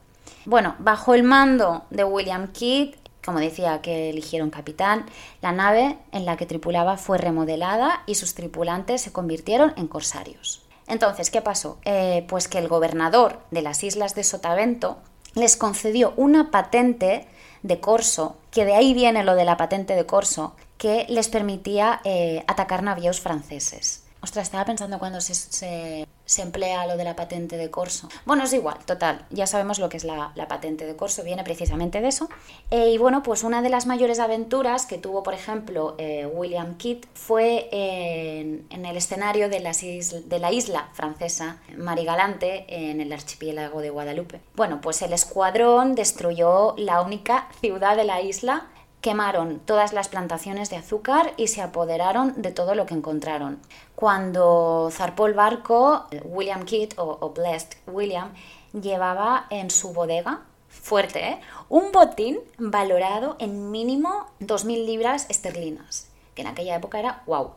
Bueno, 0.45 0.75
bajo 0.79 1.13
el 1.13 1.23
mando 1.23 1.83
de 1.89 2.05
William 2.05 2.47
Kidd 2.53 2.95
como 3.25 3.39
decía, 3.39 3.81
que 3.81 4.09
eligieron 4.09 4.49
capitán, 4.49 5.05
la 5.41 5.51
nave 5.51 5.97
en 6.11 6.25
la 6.25 6.37
que 6.37 6.45
tripulaba 6.45 6.97
fue 6.97 7.17
remodelada 7.17 8.03
y 8.05 8.15
sus 8.15 8.33
tripulantes 8.33 9.01
se 9.01 9.11
convirtieron 9.11 9.73
en 9.77 9.87
corsarios. 9.87 10.61
Entonces, 10.87 11.29
¿qué 11.29 11.41
pasó? 11.41 11.77
Eh, 11.85 12.25
pues 12.27 12.47
que 12.47 12.57
el 12.57 12.67
gobernador 12.67 13.39
de 13.51 13.61
las 13.61 13.83
islas 13.83 14.15
de 14.15 14.23
Sotavento 14.23 14.97
les 15.35 15.55
concedió 15.55 16.13
una 16.17 16.49
patente 16.49 17.27
de 17.61 17.79
corso, 17.79 18.37
que 18.51 18.65
de 18.65 18.73
ahí 18.73 18.93
viene 18.93 19.23
lo 19.23 19.35
de 19.35 19.45
la 19.45 19.57
patente 19.57 19.95
de 19.95 20.05
corso, 20.05 20.55
que 20.77 21.05
les 21.09 21.27
permitía 21.27 22.01
eh, 22.05 22.43
atacar 22.47 22.83
navíos 22.83 23.19
franceses. 23.19 24.05
Ostras, 24.21 24.47
estaba 24.47 24.65
pensando 24.65 24.99
cuando 24.99 25.21
se, 25.21 25.33
se, 25.33 26.41
emplea 26.41 26.85
lo 26.85 26.97
de 26.97 27.05
la 27.05 27.15
patente 27.15 27.55
de 27.55 27.71
corso. 27.71 28.09
Bueno, 28.25 28.43
es 28.43 28.51
igual, 28.51 28.77
total, 28.85 29.25
ya 29.29 29.47
sabemos 29.47 29.79
lo 29.79 29.87
que 29.87 29.95
es 29.95 30.03
la, 30.03 30.33
patente 30.49 30.85
de 30.85 30.95
corso, 30.97 31.23
viene 31.23 31.43
precisamente 31.43 32.01
de 32.01 32.09
eso. 32.09 32.27
Eh, 32.69 32.91
y 32.91 32.97
bueno, 32.97 33.23
pues 33.23 33.43
una 33.43 33.61
de 33.61 33.69
las 33.69 33.85
mayores 33.85 34.19
aventuras 34.19 34.85
que 34.85 34.97
tuvo, 34.97 35.23
por 35.23 35.33
ejemplo, 35.33 35.95
eh, 35.97 36.25
William 36.25 36.75
Kidd 36.77 37.05
fue 37.13 37.69
en, 37.71 38.85
el 38.85 38.97
escenario 38.97 39.47
de, 39.47 39.61
la 39.61 40.51
isla 40.51 40.89
francesa 40.93 41.57
Marigalante, 41.77 42.65
en 42.67 42.99
el 42.99 43.13
archipiélago 43.13 43.81
de 43.81 43.89
Guadalupe. 43.89 44.41
Bueno, 44.55 44.81
pues 44.81 45.01
el 45.01 45.13
escuadrón 45.13 45.95
destruyó 45.95 46.75
la 46.77 47.01
única 47.01 47.47
ciudad 47.61 47.95
de 47.95 48.03
la 48.03 48.21
isla 48.21 48.67
quemaron 49.01 49.59
todas 49.59 49.93
las 49.93 50.09
plantaciones 50.09 50.69
de 50.69 50.77
azúcar 50.77 51.33
y 51.37 51.47
se 51.47 51.61
apoderaron 51.61 52.41
de 52.41 52.51
todo 52.51 52.75
lo 52.75 52.85
que 52.85 52.93
encontraron. 52.93 53.59
Cuando 53.95 54.89
zarpó 54.91 55.27
el 55.27 55.33
barco, 55.33 56.05
William 56.25 56.65
Kidd 56.65 56.93
o, 56.97 57.29
Blessed 57.29 57.77
William 57.87 58.33
llevaba 58.73 59.47
en 59.49 59.71
su 59.71 59.93
bodega, 59.93 60.41
fuerte, 60.67 61.27
¿eh? 61.27 61.41
un 61.67 61.91
botín 61.91 62.39
valorado 62.57 63.35
en 63.39 63.71
mínimo 63.71 64.27
2.000 64.41 64.85
libras 64.85 65.25
esterlinas, 65.29 66.09
que 66.35 66.41
en 66.41 66.47
aquella 66.47 66.75
época 66.75 66.99
era 66.99 67.23
wow. 67.25 67.51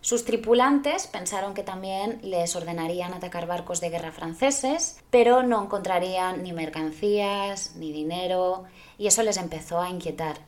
Sus 0.00 0.24
tripulantes 0.24 1.08
pensaron 1.08 1.54
que 1.54 1.64
también 1.64 2.20
les 2.22 2.54
ordenarían 2.54 3.14
atacar 3.14 3.46
barcos 3.46 3.80
de 3.80 3.90
guerra 3.90 4.12
franceses, 4.12 5.00
pero 5.10 5.42
no 5.42 5.64
encontrarían 5.64 6.42
ni 6.44 6.52
mercancías, 6.52 7.74
ni 7.74 7.90
dinero, 7.90 8.64
y 8.96 9.08
eso 9.08 9.22
les 9.22 9.38
empezó 9.38 9.80
a 9.80 9.90
inquietar. 9.90 10.38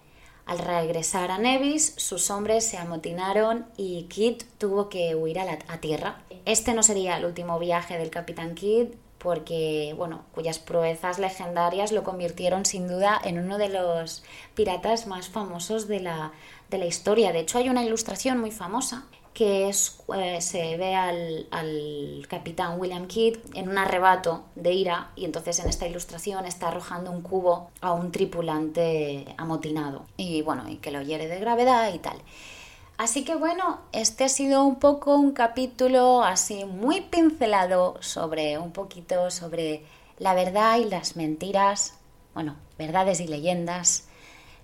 Al 0.50 0.58
regresar 0.58 1.30
a 1.30 1.38
Nevis, 1.38 1.94
sus 1.96 2.28
hombres 2.28 2.66
se 2.66 2.76
amotinaron 2.76 3.66
y 3.76 4.06
Kidd 4.08 4.42
tuvo 4.58 4.88
que 4.88 5.14
huir 5.14 5.38
a, 5.38 5.78
tierra. 5.78 6.22
Este 6.44 6.74
no 6.74 6.82
sería 6.82 7.16
el 7.18 7.24
último 7.24 7.60
viaje 7.60 7.96
del 7.96 8.10
capitán 8.10 8.56
Kidd, 8.56 8.88
porque, 9.18 9.94
bueno, 9.96 10.24
cuyas 10.34 10.58
proezas 10.58 11.20
legendarias 11.20 11.92
lo 11.92 12.02
convirtieron 12.02 12.66
sin 12.66 12.88
duda 12.88 13.20
en 13.22 13.38
uno 13.38 13.58
de 13.58 13.68
los 13.68 14.24
piratas 14.56 15.06
más 15.06 15.28
famosos 15.28 15.86
de 15.86 16.00
la, 16.00 16.32
de 16.68 16.78
la 16.78 16.86
historia. 16.86 17.30
De 17.30 17.38
hecho, 17.38 17.58
hay 17.58 17.68
una 17.68 17.84
ilustración 17.84 18.40
muy 18.40 18.50
famosa 18.50 19.04
que 19.40 19.70
es, 19.70 19.96
eh, 20.14 20.42
se 20.42 20.76
ve 20.76 20.94
al, 20.94 21.46
al, 21.50 22.26
capitán 22.28 22.78
William 22.78 23.06
Kidd 23.06 23.38
en 23.54 23.70
un 23.70 23.78
arrebato 23.78 24.44
de 24.54 24.74
ira 24.74 25.12
y 25.16 25.24
entonces 25.24 25.58
en 25.60 25.68
esta 25.70 25.88
ilustración 25.88 26.44
está 26.44 26.68
arrojando 26.68 27.10
un 27.10 27.22
cubo 27.22 27.70
a 27.80 27.94
un 27.94 28.12
tripulante 28.12 29.24
amotinado 29.38 30.04
y 30.18 30.42
bueno, 30.42 30.68
y 30.68 30.76
que 30.76 30.90
lo 30.90 31.00
hiere 31.00 31.26
de 31.26 31.40
gravedad 31.40 31.90
y 31.94 31.98
tal. 32.00 32.18
Así 32.98 33.24
que 33.24 33.34
bueno, 33.34 33.80
este 33.92 34.24
ha 34.24 34.28
sido 34.28 34.62
un 34.62 34.78
poco 34.78 35.16
un 35.16 35.32
capítulo 35.32 36.22
así 36.22 36.66
muy 36.66 37.00
pincelado 37.00 37.96
sobre 38.00 38.58
un 38.58 38.72
poquito 38.72 39.30
sobre 39.30 39.86
la 40.18 40.34
verdad 40.34 40.76
y 40.80 40.84
las 40.84 41.16
mentiras, 41.16 41.94
bueno, 42.34 42.56
verdades 42.76 43.20
y 43.20 43.26
leyendas, 43.26 44.06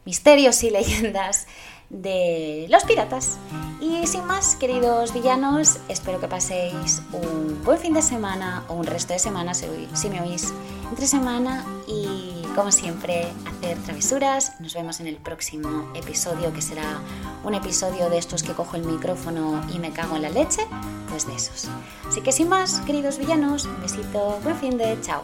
misterios 0.04 0.62
y 0.64 0.68
leyendas 0.68 1.46
de 1.90 2.66
los 2.68 2.84
piratas. 2.84 3.38
Y 3.80 4.06
sin 4.06 4.24
más, 4.24 4.56
queridos 4.56 5.12
villanos, 5.12 5.78
espero 5.88 6.20
que 6.20 6.28
paséis 6.28 7.02
un 7.12 7.62
buen 7.64 7.78
fin 7.78 7.94
de 7.94 8.02
semana 8.02 8.64
o 8.68 8.74
un 8.74 8.86
resto 8.86 9.12
de 9.12 9.18
semana, 9.18 9.54
si, 9.54 9.66
me 10.08 10.20
oís, 10.20 10.52
entre 10.88 11.06
semana 11.06 11.64
y 11.86 12.42
como 12.54 12.72
siempre, 12.72 13.26
hacer 13.46 13.76
travesuras. 13.84 14.58
Nos 14.60 14.74
vemos 14.74 14.98
en 15.00 15.06
el 15.06 15.16
próximo 15.16 15.90
episodio, 15.94 16.52
que 16.52 16.62
será 16.62 17.00
un 17.44 17.54
episodio 17.54 18.08
de 18.08 18.18
estos 18.18 18.42
que 18.42 18.52
cojo 18.54 18.76
el 18.76 18.84
micrófono 18.84 19.62
y 19.72 19.78
me 19.78 19.92
cago 19.92 20.16
en 20.16 20.22
la 20.22 20.30
leche, 20.30 20.62
pues 21.10 21.26
de 21.26 21.34
esos. 21.34 21.68
Así 22.08 22.22
que 22.22 22.32
sin 22.32 22.48
más, 22.48 22.80
queridos 22.80 23.18
villanos, 23.18 23.66
un 23.66 23.80
besito, 23.82 24.40
buen 24.42 24.56
fin 24.56 24.78
de 24.78 24.98
chao. 25.02 25.20